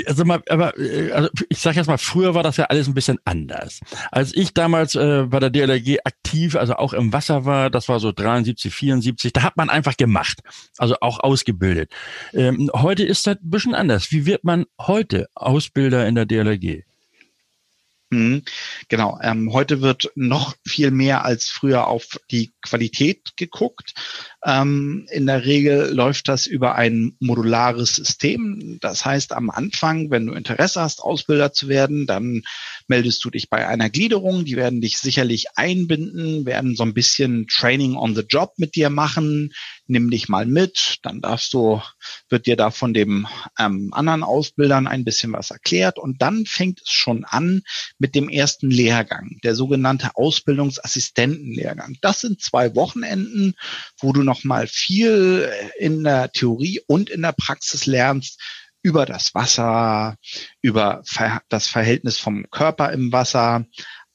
also 0.07 0.25
mal, 0.25 0.43
aber 0.49 0.77
äh, 0.79 1.13
also 1.13 1.29
ich 1.49 1.59
sage 1.59 1.77
jetzt 1.77 1.87
mal, 1.87 1.99
früher 1.99 2.35
war 2.35 2.43
das 2.43 2.57
ja 2.57 2.65
alles 2.65 2.89
ein 2.89 2.95
bisschen 2.95 3.19
anders. 3.25 3.81
Als 4.11 4.35
ich 4.35 4.55
damals 4.55 4.95
äh, 4.95 5.25
bei 5.29 5.41
der 5.41 5.51
DLRG 5.51 5.99
aktiv, 6.05 6.57
also 6.57 6.75
auch 6.77 6.95
im 6.95 7.13
Wasser 7.13 7.45
war, 7.45 7.71
das 7.71 7.89
war 7.89 8.01
so 8.01 8.13
73, 8.13 8.75
74, 8.75 9.33
da 9.33 9.43
hat 9.43 9.57
man 9.57 9.71
einfach 9.71 9.97
gemacht, 9.97 10.41
also 10.79 10.97
auch 11.01 11.21
ausgebildet. 11.21 11.91
Ähm, 12.33 12.71
heute 12.75 13.05
ist 13.05 13.27
das 13.27 13.37
ein 13.37 13.51
bisschen 13.51 13.75
anders. 13.75 14.11
Wie 14.11 14.27
wird 14.27 14.45
man 14.45 14.65
heute 14.81 15.29
Ausbilder 15.35 16.07
in 16.09 16.15
der 16.15 16.27
DLRG? 16.27 16.85
Mhm. 18.15 18.43
Genau. 18.89 19.19
Ähm, 19.23 19.53
heute 19.53 19.81
wird 19.81 20.11
noch 20.15 20.55
viel 20.65 20.93
mehr 20.93 21.25
als 21.25 21.49
früher 21.49 21.89
auf 21.89 22.21
die 22.31 22.53
Qualität 22.63 23.37
geguckt. 23.37 23.95
Ähm, 24.45 25.07
in 25.11 25.27
der 25.27 25.45
Regel 25.45 25.93
läuft 25.93 26.29
das 26.29 26.47
über 26.47 26.77
ein 26.77 27.17
modulares 27.19 27.97
System. 27.97 28.79
Das 28.81 29.05
heißt, 29.05 29.33
am 29.33 29.51
Anfang, 29.51 30.11
wenn 30.11 30.27
du 30.27 30.33
Interesse 30.35 30.81
hast, 30.81 31.01
Ausbilder 31.01 31.53
zu 31.53 31.69
werden, 31.69 32.07
dann 32.07 32.43
meldest 32.89 33.25
du 33.25 33.31
dich 33.31 33.49
bei 33.49 33.67
einer 33.67 33.91
Gliederung. 33.91 34.45
Die 34.45 34.57
werden 34.57 34.81
dich 34.81 34.99
sicherlich 34.99 35.47
einbinden, 35.57 36.47
werden 36.47 36.77
so 36.77 36.83
ein 36.83 36.95
bisschen 36.95 37.47
Training 37.49 37.97
on 37.97 38.15
the 38.15 38.25
Job 38.29 38.53
mit 38.57 38.75
dir 38.75 38.91
machen. 38.91 39.53
Nimm 39.87 40.11
dich 40.11 40.29
mal 40.29 40.47
mit. 40.47 40.99
Dann 41.03 41.21
darfst 41.21 41.53
du, 41.55 41.81
wird 42.29 42.47
dir 42.47 42.57
da 42.57 42.71
von 42.71 42.95
dem 42.95 43.27
ähm, 43.59 43.91
anderen 43.93 44.23
Ausbildern 44.23 44.87
ein 44.87 45.05
bisschen 45.05 45.33
was 45.33 45.51
erklärt. 45.51 45.99
Und 45.99 46.23
dann 46.23 46.47
fängt 46.47 46.81
es 46.83 46.91
schon 46.91 47.25
an 47.25 47.63
mit 47.99 48.15
dem 48.15 48.29
ersten 48.29 48.71
Lehrgang, 48.71 49.39
der 49.43 49.55
sogenannte 49.55 50.11
Ausbildungsassistentenlehrgang. 50.15 51.97
Das 52.01 52.21
sind 52.21 52.41
zwei 52.43 52.75
Wochenenden, 52.75 53.55
wo 54.01 54.13
du 54.13 54.23
noch 54.23 54.45
mal 54.45 54.67
viel 54.67 55.51
in 55.79 56.05
der 56.05 56.31
Theorie 56.33 56.81
und 56.87 57.11
in 57.11 57.23
der 57.23 57.33
Praxis 57.33 57.87
lernst, 57.87 58.41
über 58.85 59.07
das 59.07 59.35
Wasser, 59.35 60.17
über 60.61 61.03
das 61.49 61.67
Verhältnis 61.67 62.19
vom 62.19 62.45
Körper 62.51 62.93
im 62.93 63.11
Wasser, 63.13 63.65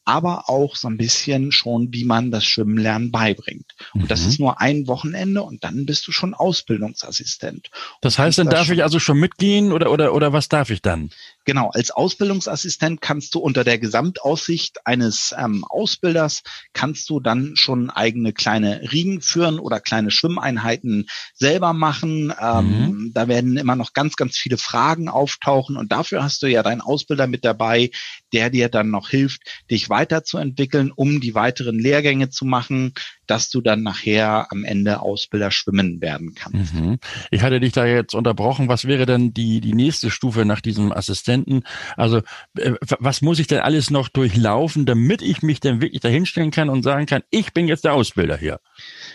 aber 0.05 0.49
auch 0.49 0.75
so 0.75 0.87
ein 0.87 0.97
bisschen 0.97 1.51
schon, 1.51 1.91
wie 1.91 2.05
man 2.05 2.31
das 2.31 2.45
Schwimmenlernen 2.45 3.11
beibringt. 3.11 3.75
Und 3.93 4.03
mhm. 4.03 4.07
das 4.07 4.25
ist 4.25 4.39
nur 4.39 4.61
ein 4.61 4.87
Wochenende 4.87 5.43
und 5.43 5.63
dann 5.63 5.85
bist 5.85 6.07
du 6.07 6.11
schon 6.11 6.33
Ausbildungsassistent. 6.33 7.69
Das 8.01 8.17
heißt, 8.17 8.37
dann 8.37 8.49
darf 8.49 8.69
ich 8.69 8.83
also 8.83 8.99
schon 8.99 9.19
mitgehen 9.19 9.71
oder, 9.71 9.91
oder, 9.91 10.13
oder 10.13 10.31
was 10.33 10.49
darf 10.49 10.69
ich 10.69 10.81
dann? 10.81 11.09
Genau, 11.49 11.71
als 11.73 11.89
Ausbildungsassistent 11.89 13.01
kannst 13.01 13.33
du 13.33 13.39
unter 13.39 13.63
der 13.63 13.79
Gesamtaussicht 13.79 14.85
eines 14.85 15.33
ähm, 15.35 15.65
Ausbilders 15.67 16.43
kannst 16.73 17.09
du 17.09 17.19
dann 17.19 17.55
schon 17.55 17.89
eigene 17.89 18.33
kleine 18.33 18.91
Riegen 18.91 19.19
führen 19.19 19.57
oder 19.57 19.79
kleine 19.79 20.11
Schwimmeinheiten 20.11 21.07
selber 21.33 21.73
machen. 21.73 22.31
Ähm, 22.39 22.67
mhm. 22.67 23.11
Da 23.15 23.27
werden 23.27 23.57
immer 23.57 23.75
noch 23.75 23.93
ganz, 23.93 24.15
ganz 24.15 24.37
viele 24.37 24.59
Fragen 24.59 25.09
auftauchen 25.09 25.75
und 25.75 25.91
dafür 25.91 26.21
hast 26.21 26.43
du 26.43 26.45
ja 26.45 26.61
deinen 26.61 26.81
Ausbilder 26.81 27.25
mit 27.25 27.43
dabei, 27.43 27.89
der 28.31 28.51
dir 28.51 28.69
dann 28.69 28.91
noch 28.91 29.09
hilft, 29.09 29.41
dich 29.71 29.89
weiterzuentwickeln, 29.89 30.91
um 30.91 31.19
die 31.19 31.33
weiteren 31.33 31.79
Lehrgänge 31.79 32.29
zu 32.29 32.45
machen, 32.45 32.93
dass 33.25 33.49
du 33.49 33.61
dann 33.61 33.81
nachher 33.81 34.51
am 34.51 34.63
Ende 34.63 35.01
Ausbilder 35.01 35.49
schwimmen 35.49 35.99
werden 35.99 36.35
kannst. 36.35 36.75
Mhm. 36.75 36.99
Ich 37.31 37.41
hatte 37.41 37.59
dich 37.59 37.73
da 37.73 37.87
jetzt 37.87 38.13
unterbrochen. 38.13 38.67
Was 38.67 38.85
wäre 38.85 39.07
denn 39.07 39.33
die, 39.33 39.61
die 39.61 39.73
nächste 39.73 40.11
Stufe 40.11 40.45
nach 40.45 40.61
diesem 40.61 40.91
Assistenten? 41.39 41.63
Also, 41.95 42.21
äh, 42.57 42.73
was 42.99 43.21
muss 43.21 43.39
ich 43.39 43.47
denn 43.47 43.59
alles 43.59 43.89
noch 43.89 44.09
durchlaufen, 44.09 44.85
damit 44.85 45.21
ich 45.21 45.41
mich 45.41 45.59
denn 45.59 45.81
wirklich 45.81 46.01
dahinstellen 46.01 46.51
kann 46.51 46.69
und 46.69 46.83
sagen 46.83 47.05
kann, 47.05 47.23
ich 47.29 47.53
bin 47.53 47.67
jetzt 47.67 47.85
der 47.85 47.93
Ausbilder 47.93 48.37
hier? 48.37 48.59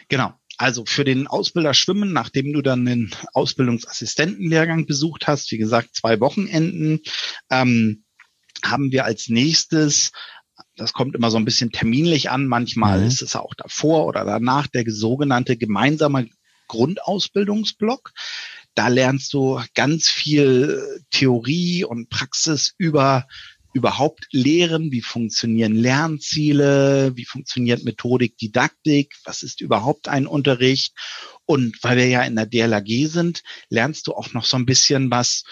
Genau. 0.09 0.35
Also 0.57 0.85
für 0.87 1.05
den 1.05 1.27
Ausbilder 1.27 1.75
Schwimmen, 1.75 2.13
nachdem 2.13 2.53
du 2.53 2.63
dann 2.63 2.85
den 2.85 3.11
Ausbildungsassistentenlehrgang 3.33 4.87
besucht 4.87 5.27
hast, 5.27 5.51
wie 5.51 5.59
gesagt, 5.59 5.97
zwei 5.97 6.21
Wochenenden, 6.21 7.01
ähm, 7.51 8.05
haben 8.65 8.93
wir 8.93 9.05
als 9.05 9.29
nächstes 9.29 10.13
das 10.77 10.93
kommt 10.93 11.17
immer 11.17 11.33
so 11.33 11.37
ein 11.37 11.45
bisschen 11.45 11.71
terminlich 11.71 12.31
an. 12.31 12.47
Manchmal 12.47 13.01
mhm. 13.01 13.07
ist 13.07 13.23
es 13.23 13.35
auch 13.35 13.55
davor 13.55 14.07
oder 14.07 14.25
danach 14.25 14.69
der 14.69 14.85
sogenannte 14.87 15.57
gemeinsame 15.57 16.29
Grundausbildungsblock. 16.69 18.13
Da 18.75 18.89
lernst 18.89 19.33
du 19.33 19.61
ganz 19.75 20.09
viel 20.09 21.03
Theorie 21.11 21.85
und 21.85 22.11
Praxis 22.11 22.75
über 22.77 23.27
überhaupt 23.75 24.29
Lehren, 24.31 24.93
wie 24.93 25.03
funktionieren 25.03 25.75
Lernziele, 25.75 27.13
wie 27.17 27.25
funktioniert 27.25 27.85
Methodik, 27.85 28.39
Didaktik, 28.39 29.17
was 29.25 29.43
ist 29.43 29.61
überhaupt 29.61 30.07
ein 30.09 30.29
Unterricht. 30.29 30.95
Und 31.45 31.77
weil 31.83 31.97
wir 31.97 32.07
ja 32.07 32.23
in 32.23 32.37
der 32.37 32.47
DLAG 32.47 33.09
sind, 33.09 33.43
lernst 33.69 34.07
du 34.07 34.13
auch 34.13 34.33
noch 34.33 34.45
so 34.45 34.57
ein 34.57 34.65
bisschen 34.65 35.11
was 35.11 35.43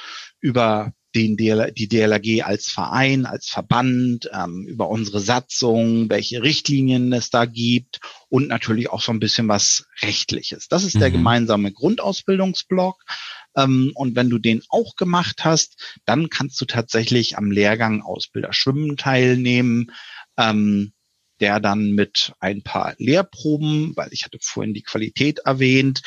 über 0.41 0.95
den 1.15 1.37
DL, 1.37 1.73
die 1.73 1.89
DLRG 1.89 2.43
als 2.43 2.69
Verein, 2.69 3.27
als 3.27 3.49
Verband, 3.49 4.31
ähm, 4.33 4.67
über 4.67 4.89
unsere 4.89 5.21
Satzung, 5.21 6.09
welche 6.09 6.43
Richtlinien 6.43 7.13
es 7.13 7.31
da 7.31 7.45
gibt 7.45 8.01
und 8.29 8.49
natürlich 8.49 8.91
auch 8.91 9.03
so 9.03 9.13
ein 9.13 9.21
bisschen 9.21 9.49
was 9.49 9.87
Rechtliches. 10.01 10.69
Das 10.69 10.85
ist 10.85 10.95
mhm. 10.97 11.01
der 11.01 11.11
gemeinsame 11.11 11.73
Grundausbildungsblock. 11.73 13.05
Ähm, 13.57 13.93
und 13.95 14.17
wenn 14.17 14.31
du 14.31 14.39
den 14.39 14.63
auch 14.69 14.97
gemacht 14.97 15.45
hast, 15.45 16.01
dann 16.07 16.31
kannst 16.31 16.61
du 16.61 16.65
tatsächlich 16.65 17.37
am 17.37 17.51
Lehrgang 17.51 18.03
Ausbilder 18.03 18.53
Schwimmen 18.53 18.97
teilnehmen. 18.97 19.93
Ähm, 20.39 20.93
der 21.43 21.61
dann 21.61 21.91
mit 21.91 22.33
ein 22.41 22.63
paar 22.63 22.95
Lehrproben, 22.99 23.93
weil 23.97 24.09
ich 24.13 24.25
hatte 24.25 24.39
vorhin 24.41 24.73
die 24.73 24.83
Qualität 24.83 25.41
erwähnt, 25.41 26.03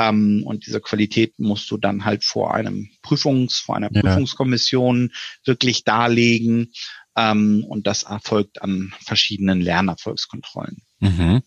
ähm, 0.00 0.42
und 0.44 0.66
diese 0.66 0.80
Qualität 0.80 1.38
musst 1.38 1.70
du 1.70 1.76
dann 1.76 2.04
halt 2.04 2.24
vor 2.24 2.54
einem 2.54 2.90
Prüfungs, 3.02 3.58
vor 3.58 3.76
einer 3.76 3.90
ja. 3.92 4.00
Prüfungskommission 4.00 5.12
wirklich 5.44 5.84
darlegen. 5.84 6.72
Ähm, 7.16 7.64
und 7.68 7.86
das 7.86 8.04
erfolgt 8.04 8.62
an 8.62 8.94
verschiedenen 9.04 9.60
Lernerfolgskontrollen. 9.60 10.82
Mhm. 11.00 11.42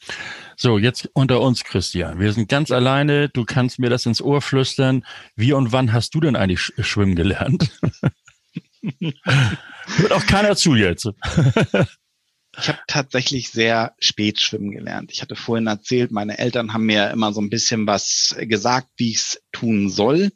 So, 0.56 0.78
jetzt 0.78 1.10
unter 1.14 1.42
uns, 1.42 1.64
Christian. 1.64 2.20
Wir 2.20 2.34
sind 2.34 2.50
ganz 2.50 2.70
alleine. 2.70 3.30
Du 3.30 3.46
kannst 3.46 3.80
mir 3.80 3.90
das 3.90 4.06
ins 4.06 4.22
Ohr 4.22 4.42
flüstern. 4.42 5.06
Wie 5.36 5.54
und 5.54 5.72
wann 5.72 5.94
hast 5.94 6.14
du 6.16 6.20
denn 6.20 6.36
eigentlich 6.36 6.74
schwimmen 6.80 7.16
gelernt? 7.16 7.72
Hört 9.98 10.12
auch 10.12 10.26
keiner 10.26 10.56
zu 10.56 10.76
jetzt. 10.76 11.08
Ich 12.58 12.68
habe 12.68 12.80
tatsächlich 12.88 13.50
sehr 13.50 13.96
spät 14.00 14.40
schwimmen 14.40 14.72
gelernt. 14.72 15.12
Ich 15.12 15.22
hatte 15.22 15.36
vorhin 15.36 15.68
erzählt, 15.68 16.12
meine 16.12 16.38
Eltern 16.38 16.74
haben 16.74 16.86
mir 16.86 17.10
immer 17.10 17.34
so 17.34 17.42
ein 17.42 17.50
bisschen 17.50 17.88
was 17.88 18.36
gesagt, 18.40 18.90
wie 18.98 19.12
ich 19.12 19.18
es 19.18 19.42
tun 19.52 19.90
soll. 19.90 20.32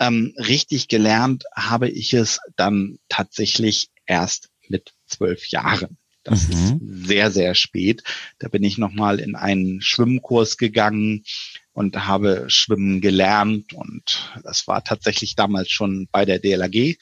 Ähm, 0.00 0.34
richtig 0.38 0.88
gelernt 0.88 1.44
habe 1.54 1.88
ich 1.88 2.14
es 2.14 2.40
dann 2.56 2.98
tatsächlich 3.08 3.88
erst 4.06 4.48
mit 4.68 4.94
zwölf 5.06 5.46
Jahren. 5.48 5.98
Das 6.24 6.48
mhm. 6.48 6.52
ist 6.52 7.06
sehr, 7.08 7.30
sehr 7.30 7.54
spät. 7.54 8.02
Da 8.38 8.48
bin 8.48 8.62
ich 8.62 8.78
nochmal 8.78 9.18
in 9.18 9.34
einen 9.34 9.80
Schwimmkurs 9.80 10.56
gegangen 10.56 11.24
und 11.72 12.06
habe 12.06 12.46
schwimmen 12.48 13.00
gelernt. 13.00 13.72
Und 13.72 14.32
das 14.42 14.66
war 14.66 14.84
tatsächlich 14.84 15.36
damals 15.36 15.70
schon 15.70 16.08
bei 16.12 16.24
der 16.24 16.38
DLAG, 16.38 16.96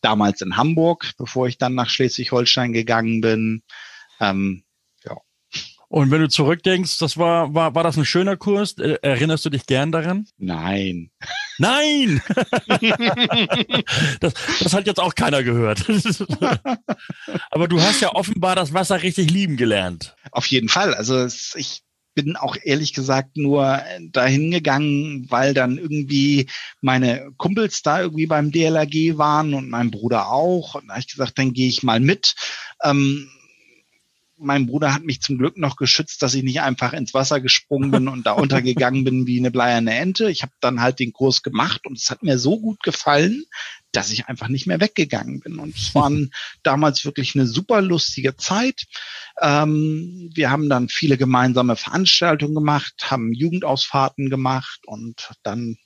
damals 0.00 0.40
in 0.40 0.56
Hamburg, 0.56 1.12
bevor 1.16 1.48
ich 1.48 1.58
dann 1.58 1.74
nach 1.74 1.90
Schleswig-Holstein 1.90 2.72
gegangen 2.72 3.20
bin. 3.20 3.62
Ähm, 4.22 4.62
ja. 5.04 5.16
Und 5.88 6.10
wenn 6.10 6.20
du 6.22 6.28
zurückdenkst, 6.28 6.98
das 6.98 7.18
war, 7.18 7.52
war, 7.54 7.74
war 7.74 7.82
das 7.82 7.98
ein 7.98 8.04
schöner 8.04 8.36
Kurs? 8.36 8.78
Äh, 8.78 8.98
erinnerst 9.02 9.44
du 9.44 9.50
dich 9.50 9.66
gern 9.66 9.92
daran? 9.92 10.26
Nein. 10.38 11.10
Nein! 11.58 12.22
das, 14.20 14.34
das 14.60 14.72
hat 14.72 14.86
jetzt 14.86 15.00
auch 15.00 15.14
keiner 15.14 15.42
gehört. 15.42 15.84
Aber 17.50 17.68
du 17.68 17.80
hast 17.80 18.00
ja 18.00 18.14
offenbar 18.14 18.56
das 18.56 18.72
Wasser 18.72 19.02
richtig 19.02 19.30
lieben 19.30 19.56
gelernt. 19.56 20.16
Auf 20.30 20.46
jeden 20.46 20.68
Fall. 20.68 20.94
Also 20.94 21.18
es, 21.18 21.54
ich 21.56 21.82
bin 22.14 22.36
auch 22.36 22.56
ehrlich 22.62 22.92
gesagt 22.92 23.36
nur 23.36 23.82
dahin 24.12 24.50
gegangen, 24.50 25.26
weil 25.30 25.54
dann 25.54 25.78
irgendwie 25.78 26.46
meine 26.80 27.32
Kumpels 27.36 27.82
da 27.82 28.02
irgendwie 28.02 28.26
beim 28.26 28.50
DLRG 28.50 29.18
waren 29.18 29.54
und 29.54 29.68
mein 29.68 29.90
Bruder 29.90 30.28
auch. 30.28 30.74
Und 30.74 30.88
da 30.88 30.94
habe 30.94 31.00
ich 31.00 31.08
gesagt, 31.08 31.38
dann 31.38 31.52
gehe 31.52 31.68
ich 31.68 31.82
mal 31.82 32.00
mit. 32.00 32.34
Ähm, 32.82 33.28
mein 34.42 34.66
Bruder 34.66 34.92
hat 34.94 35.04
mich 35.04 35.20
zum 35.20 35.38
Glück 35.38 35.56
noch 35.56 35.76
geschützt, 35.76 36.22
dass 36.22 36.34
ich 36.34 36.42
nicht 36.42 36.60
einfach 36.60 36.92
ins 36.92 37.14
Wasser 37.14 37.40
gesprungen 37.40 37.90
bin 37.90 38.08
und 38.08 38.26
da 38.26 38.32
untergegangen 38.42 39.04
bin 39.04 39.26
wie 39.26 39.38
eine 39.38 39.50
bleierne 39.50 39.94
Ente. 39.94 40.30
Ich 40.30 40.42
habe 40.42 40.52
dann 40.60 40.80
halt 40.80 40.98
den 40.98 41.12
Kurs 41.12 41.42
gemacht 41.42 41.86
und 41.86 41.98
es 41.98 42.10
hat 42.10 42.22
mir 42.22 42.38
so 42.38 42.58
gut 42.58 42.82
gefallen, 42.82 43.44
dass 43.92 44.10
ich 44.10 44.26
einfach 44.26 44.48
nicht 44.48 44.66
mehr 44.66 44.80
weggegangen 44.80 45.40
bin. 45.40 45.58
Und 45.58 45.76
es 45.76 45.94
waren 45.94 46.32
damals 46.62 47.04
wirklich 47.04 47.34
eine 47.34 47.46
super 47.46 47.80
lustige 47.82 48.36
Zeit. 48.36 48.84
Ähm, 49.40 50.30
wir 50.34 50.50
haben 50.50 50.68
dann 50.68 50.88
viele 50.88 51.16
gemeinsame 51.16 51.76
Veranstaltungen 51.76 52.54
gemacht, 52.54 52.94
haben 53.10 53.32
Jugendausfahrten 53.32 54.30
gemacht 54.30 54.80
und 54.86 55.30
dann 55.42 55.76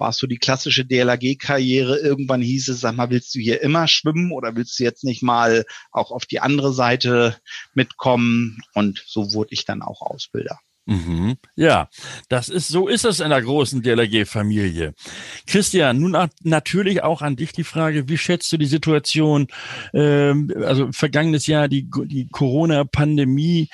war 0.00 0.10
es 0.10 0.16
so 0.16 0.26
die 0.26 0.38
klassische 0.38 0.84
DLRG-Karriere. 0.84 1.98
Irgendwann 1.98 2.42
hieß 2.42 2.68
es, 2.68 2.80
sag 2.80 2.96
mal, 2.96 3.10
willst 3.10 3.34
du 3.34 3.38
hier 3.38 3.62
immer 3.62 3.86
schwimmen 3.86 4.32
oder 4.32 4.56
willst 4.56 4.78
du 4.78 4.84
jetzt 4.84 5.04
nicht 5.04 5.22
mal 5.22 5.64
auch 5.92 6.10
auf 6.10 6.26
die 6.26 6.40
andere 6.40 6.72
Seite 6.72 7.38
mitkommen? 7.74 8.58
Und 8.74 9.04
so 9.06 9.32
wurde 9.34 9.52
ich 9.52 9.64
dann 9.64 9.82
auch 9.82 10.00
Ausbilder. 10.00 10.58
Mhm. 10.90 11.36
Ja, 11.54 11.88
das 12.28 12.48
ist, 12.48 12.66
so 12.66 12.88
ist 12.88 13.04
es 13.04 13.20
in 13.20 13.30
der 13.30 13.40
großen 13.40 13.80
DLRG-Familie. 13.80 14.92
Christian, 15.46 16.00
nun 16.00 16.16
natürlich 16.42 17.04
auch 17.04 17.22
an 17.22 17.36
dich 17.36 17.52
die 17.52 17.62
Frage, 17.62 18.08
wie 18.08 18.18
schätzt 18.18 18.50
du 18.50 18.56
die 18.56 18.66
Situation, 18.66 19.46
ähm, 19.94 20.52
also 20.56 20.90
vergangenes 20.90 21.46
Jahr 21.46 21.68
die, 21.68 21.88
die 22.06 22.28
Corona-Pandemie, 22.28 23.68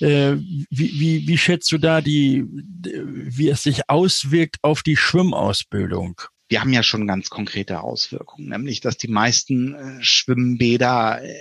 äh, 0.00 0.36
wie, 0.36 0.66
wie, 0.70 1.28
wie 1.28 1.36
schätzt 1.36 1.70
du 1.72 1.76
da 1.76 2.00
die, 2.00 2.46
wie 2.46 3.50
es 3.50 3.62
sich 3.62 3.90
auswirkt 3.90 4.56
auf 4.62 4.82
die 4.82 4.96
Schwimmausbildung? 4.96 6.22
Wir 6.48 6.62
haben 6.62 6.72
ja 6.72 6.82
schon 6.82 7.06
ganz 7.06 7.28
konkrete 7.28 7.82
Auswirkungen, 7.82 8.48
nämlich, 8.48 8.80
dass 8.80 8.96
die 8.96 9.08
meisten 9.08 9.74
äh, 9.74 10.02
Schwimmbäder 10.02 11.22
äh, 11.22 11.34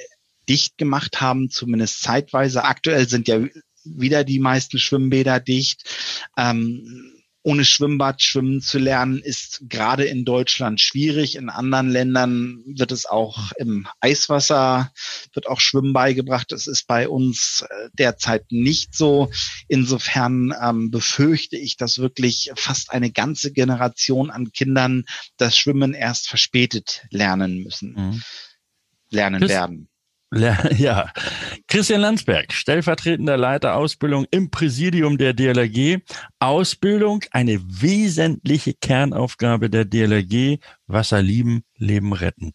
dicht 0.49 0.77
gemacht 0.77 1.21
haben, 1.21 1.49
zumindest 1.49 2.01
zeitweise. 2.01 2.65
Aktuell 2.65 3.07
sind 3.07 3.29
ja 3.29 3.39
wieder 3.83 4.23
die 4.23 4.39
meisten 4.39 4.79
Schwimmbäder 4.79 5.39
dicht. 5.39 5.83
Ähm, 6.37 7.11
ohne 7.43 7.65
Schwimmbad 7.65 8.21
schwimmen 8.21 8.61
zu 8.61 8.77
lernen, 8.77 9.19
ist 9.19 9.63
gerade 9.67 10.05
in 10.05 10.25
Deutschland 10.25 10.79
schwierig. 10.79 11.35
In 11.35 11.49
anderen 11.49 11.89
Ländern 11.89 12.61
wird 12.65 12.91
es 12.91 13.05
auch 13.05 13.51
im 13.57 13.87
Eiswasser, 13.99 14.91
wird 15.33 15.47
auch 15.47 15.59
Schwimmen 15.59 15.93
beigebracht. 15.93 16.51
Das 16.51 16.67
ist 16.67 16.85
bei 16.85 17.09
uns 17.09 17.65
äh, 17.67 17.89
derzeit 17.93 18.51
nicht 18.51 18.95
so. 18.95 19.31
Insofern 19.67 20.53
ähm, 20.61 20.91
befürchte 20.91 21.57
ich, 21.57 21.77
dass 21.77 21.97
wirklich 21.97 22.51
fast 22.55 22.91
eine 22.91 23.11
ganze 23.11 23.51
Generation 23.51 24.29
an 24.29 24.51
Kindern 24.51 25.05
das 25.37 25.57
Schwimmen 25.57 25.93
erst 25.93 26.27
verspätet 26.27 27.07
lernen 27.09 27.63
müssen, 27.63 27.93
mhm. 27.93 28.23
lernen 29.09 29.41
das 29.41 29.49
werden. 29.49 29.90
Ja, 30.77 31.11
Christian 31.67 32.01
Landsberg, 32.01 32.53
stellvertretender 32.53 33.37
Leiter 33.37 33.75
Ausbildung 33.75 34.25
im 34.31 34.49
Präsidium 34.49 35.17
der 35.17 35.33
DLRG. 35.33 35.99
Ausbildung, 36.39 37.23
eine 37.31 37.59
wesentliche 37.61 38.73
Kernaufgabe 38.73 39.69
der 39.69 39.85
DLRG. 39.85 40.59
Wasser 40.87 41.21
lieben, 41.21 41.63
Leben 41.77 42.13
retten. 42.13 42.53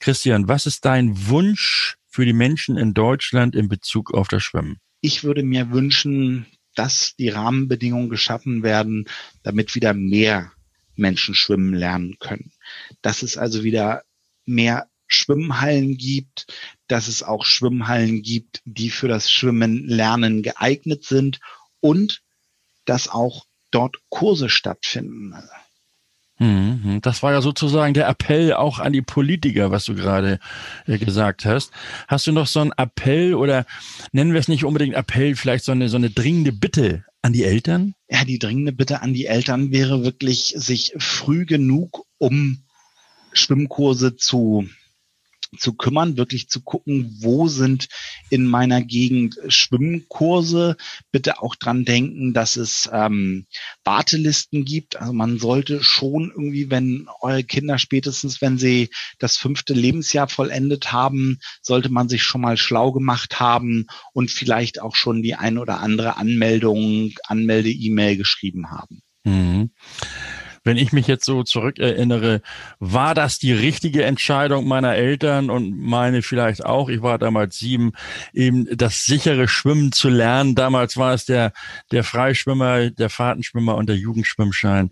Christian, 0.00 0.48
was 0.48 0.66
ist 0.66 0.84
dein 0.84 1.28
Wunsch 1.28 1.96
für 2.08 2.24
die 2.24 2.32
Menschen 2.32 2.76
in 2.76 2.92
Deutschland 2.92 3.54
in 3.54 3.68
Bezug 3.68 4.12
auf 4.12 4.26
das 4.26 4.42
Schwimmen? 4.42 4.78
Ich 5.00 5.22
würde 5.22 5.44
mir 5.44 5.70
wünschen, 5.70 6.46
dass 6.74 7.14
die 7.16 7.28
Rahmenbedingungen 7.28 8.08
geschaffen 8.08 8.62
werden, 8.62 9.06
damit 9.42 9.74
wieder 9.74 9.94
mehr 9.94 10.52
Menschen 10.96 11.34
schwimmen 11.34 11.74
lernen 11.74 12.16
können. 12.18 12.52
Dass 13.00 13.22
es 13.22 13.36
also 13.36 13.62
wieder 13.62 14.02
mehr 14.44 14.88
Schwimmhallen 15.12 15.96
gibt, 15.96 16.46
dass 16.88 17.08
es 17.08 17.22
auch 17.22 17.44
Schwimmhallen 17.44 18.22
gibt, 18.22 18.60
die 18.64 18.90
für 18.90 19.08
das 19.08 19.30
Schwimmen 19.30 19.86
lernen 19.86 20.42
geeignet 20.42 21.04
sind 21.04 21.40
und 21.80 22.22
dass 22.84 23.08
auch 23.08 23.46
dort 23.70 23.96
Kurse 24.08 24.48
stattfinden. 24.48 25.34
Mhm, 26.38 27.00
das 27.02 27.22
war 27.22 27.32
ja 27.32 27.40
sozusagen 27.40 27.94
der 27.94 28.08
Appell 28.08 28.54
auch 28.54 28.80
an 28.80 28.92
die 28.92 29.02
Politiker, 29.02 29.70
was 29.70 29.84
du 29.84 29.94
gerade 29.94 30.40
äh, 30.86 30.98
gesagt 30.98 31.44
hast. 31.44 31.70
Hast 32.08 32.26
du 32.26 32.32
noch 32.32 32.48
so 32.48 32.60
einen 32.60 32.72
Appell 32.72 33.34
oder 33.34 33.64
nennen 34.10 34.32
wir 34.32 34.40
es 34.40 34.48
nicht 34.48 34.64
unbedingt 34.64 34.96
Appell, 34.96 35.36
vielleicht 35.36 35.64
so 35.64 35.72
eine, 35.72 35.88
so 35.88 35.96
eine 35.96 36.10
dringende 36.10 36.52
Bitte 36.52 37.04
an 37.20 37.32
die 37.32 37.44
Eltern? 37.44 37.94
Ja, 38.08 38.24
die 38.24 38.40
dringende 38.40 38.72
Bitte 38.72 39.02
an 39.02 39.14
die 39.14 39.26
Eltern 39.26 39.70
wäre 39.70 40.02
wirklich, 40.02 40.54
sich 40.56 40.94
früh 40.98 41.46
genug 41.46 42.06
um 42.18 42.64
Schwimmkurse 43.32 44.16
zu 44.16 44.68
zu 45.58 45.74
kümmern, 45.74 46.16
wirklich 46.16 46.48
zu 46.48 46.62
gucken, 46.62 47.16
wo 47.20 47.48
sind 47.48 47.88
in 48.30 48.46
meiner 48.46 48.82
Gegend 48.82 49.36
Schwimmkurse. 49.48 50.76
Bitte 51.10 51.42
auch 51.42 51.54
dran 51.54 51.84
denken, 51.84 52.32
dass 52.32 52.56
es 52.56 52.88
ähm, 52.92 53.46
Wartelisten 53.84 54.64
gibt. 54.64 54.96
Also 54.96 55.12
man 55.12 55.38
sollte 55.38 55.82
schon 55.82 56.30
irgendwie, 56.30 56.70
wenn 56.70 57.06
eure 57.20 57.44
Kinder 57.44 57.78
spätestens, 57.78 58.40
wenn 58.40 58.58
sie 58.58 58.90
das 59.18 59.36
fünfte 59.36 59.74
Lebensjahr 59.74 60.28
vollendet 60.28 60.92
haben, 60.92 61.38
sollte 61.60 61.90
man 61.90 62.08
sich 62.08 62.22
schon 62.22 62.40
mal 62.40 62.56
schlau 62.56 62.92
gemacht 62.92 63.40
haben 63.40 63.86
und 64.12 64.30
vielleicht 64.30 64.80
auch 64.80 64.96
schon 64.96 65.22
die 65.22 65.34
ein 65.34 65.58
oder 65.58 65.80
andere 65.80 66.16
Anmeldung, 66.16 67.12
Anmelde-E-Mail 67.26 68.16
geschrieben 68.16 68.70
haben. 68.70 69.02
Mhm 69.24 69.70
wenn 70.64 70.76
ich 70.76 70.92
mich 70.92 71.06
jetzt 71.06 71.24
so 71.24 71.42
zurückerinnere, 71.42 72.40
war 72.78 73.14
das 73.14 73.38
die 73.38 73.52
richtige 73.52 74.04
Entscheidung 74.04 74.66
meiner 74.66 74.94
Eltern 74.94 75.50
und 75.50 75.76
meine 75.78 76.22
vielleicht 76.22 76.64
auch, 76.64 76.88
ich 76.88 77.02
war 77.02 77.18
damals 77.18 77.58
sieben, 77.58 77.92
eben 78.32 78.66
das 78.76 79.04
sichere 79.04 79.48
Schwimmen 79.48 79.92
zu 79.92 80.08
lernen. 80.08 80.54
Damals 80.54 80.96
war 80.96 81.14
es 81.14 81.24
der, 81.24 81.52
der 81.90 82.04
Freischwimmer, 82.04 82.90
der 82.90 83.10
Fahrtenschwimmer 83.10 83.76
und 83.76 83.88
der 83.88 83.96
Jugendschwimmschein. 83.96 84.90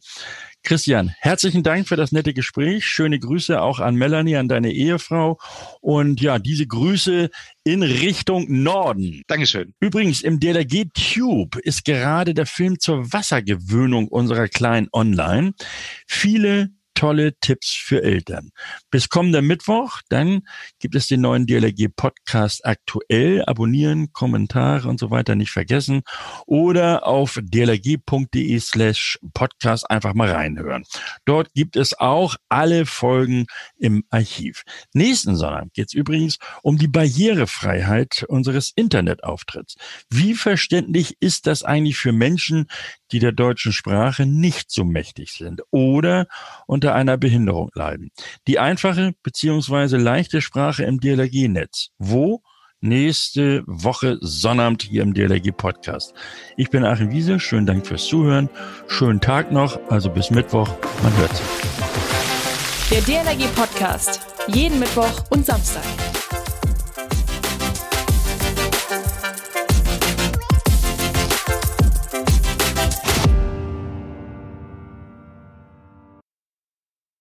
Christian, 0.62 1.14
herzlichen 1.18 1.62
Dank 1.62 1.88
für 1.88 1.96
das 1.96 2.12
nette 2.12 2.34
Gespräch. 2.34 2.86
Schöne 2.86 3.18
Grüße 3.18 3.60
auch 3.60 3.80
an 3.80 3.96
Melanie, 3.96 4.36
an 4.36 4.48
deine 4.48 4.72
Ehefrau. 4.72 5.38
Und 5.80 6.20
ja, 6.20 6.38
diese 6.38 6.66
Grüße 6.66 7.30
in 7.64 7.82
Richtung 7.82 8.46
Norden. 8.62 9.22
Dankeschön. 9.26 9.74
Übrigens, 9.80 10.22
im 10.22 10.38
DLRG 10.38 10.90
Tube 10.92 11.56
ist 11.56 11.84
gerade 11.84 12.34
der 12.34 12.46
Film 12.46 12.78
zur 12.78 13.12
Wassergewöhnung 13.12 14.08
unserer 14.08 14.48
Kleinen 14.48 14.88
online. 14.92 15.54
Viele 16.06 16.70
tolle 17.00 17.32
Tipps 17.40 17.72
für 17.72 18.02
Eltern. 18.02 18.50
Bis 18.90 19.08
kommender 19.08 19.40
Mittwoch, 19.40 20.02
dann 20.10 20.42
gibt 20.80 20.94
es 20.94 21.06
den 21.06 21.22
neuen 21.22 21.46
DLRG 21.46 21.88
Podcast 21.96 22.66
aktuell. 22.66 23.42
Abonnieren, 23.46 24.12
Kommentare 24.12 24.86
und 24.86 25.00
so 25.00 25.10
weiter 25.10 25.34
nicht 25.34 25.50
vergessen. 25.50 26.02
Oder 26.44 27.06
auf 27.06 27.38
dlrg.de 27.42 28.60
slash 28.60 29.18
podcast 29.32 29.90
einfach 29.90 30.12
mal 30.12 30.30
reinhören. 30.30 30.84
Dort 31.24 31.54
gibt 31.54 31.76
es 31.76 31.98
auch 31.98 32.36
alle 32.50 32.84
Folgen 32.84 33.46
im 33.78 34.04
Archiv. 34.10 34.64
Nächsten 34.92 35.36
Sonntag 35.36 35.72
geht 35.72 35.86
es 35.86 35.94
übrigens 35.94 36.36
um 36.62 36.76
die 36.76 36.88
Barrierefreiheit 36.88 38.26
unseres 38.28 38.72
Internetauftritts. 38.76 39.76
Wie 40.10 40.34
verständlich 40.34 41.16
ist 41.20 41.46
das 41.46 41.62
eigentlich 41.62 41.96
für 41.96 42.12
Menschen, 42.12 42.66
die 43.10 43.20
der 43.20 43.32
deutschen 43.32 43.72
Sprache 43.72 44.26
nicht 44.26 44.70
so 44.70 44.84
mächtig 44.84 45.32
sind 45.32 45.62
oder 45.70 46.26
unter 46.66 46.89
einer 46.94 47.16
Behinderung 47.16 47.70
leiden. 47.74 48.11
Die 48.46 48.59
einfache 48.59 49.12
beziehungsweise 49.22 49.96
leichte 49.96 50.40
Sprache 50.40 50.85
im 50.85 51.00
DLRG-Netz. 51.00 51.88
Wo? 51.98 52.42
Nächste 52.83 53.62
Woche 53.66 54.16
Sonnabend 54.22 54.83
hier 54.83 55.03
im 55.03 55.12
DLRG 55.12 55.53
Podcast. 55.55 56.14
Ich 56.57 56.70
bin 56.70 56.85
Achim 56.85 57.11
Wiese. 57.11 57.38
Schönen 57.38 57.66
Dank 57.66 57.87
fürs 57.87 58.07
Zuhören. 58.07 58.48
Schönen 58.88 59.20
Tag 59.20 59.53
noch. 59.53 59.79
Also 59.90 60.09
bis 60.09 60.31
Mittwoch. 60.31 60.70
Man 61.03 61.14
hört 61.18 61.37
sich. 61.37 61.46
Der 62.90 63.03
DLRG 63.03 63.55
Podcast. 63.55 64.20
Jeden 64.48 64.79
Mittwoch 64.79 65.24
und 65.31 65.44
Samstag. 65.44 65.85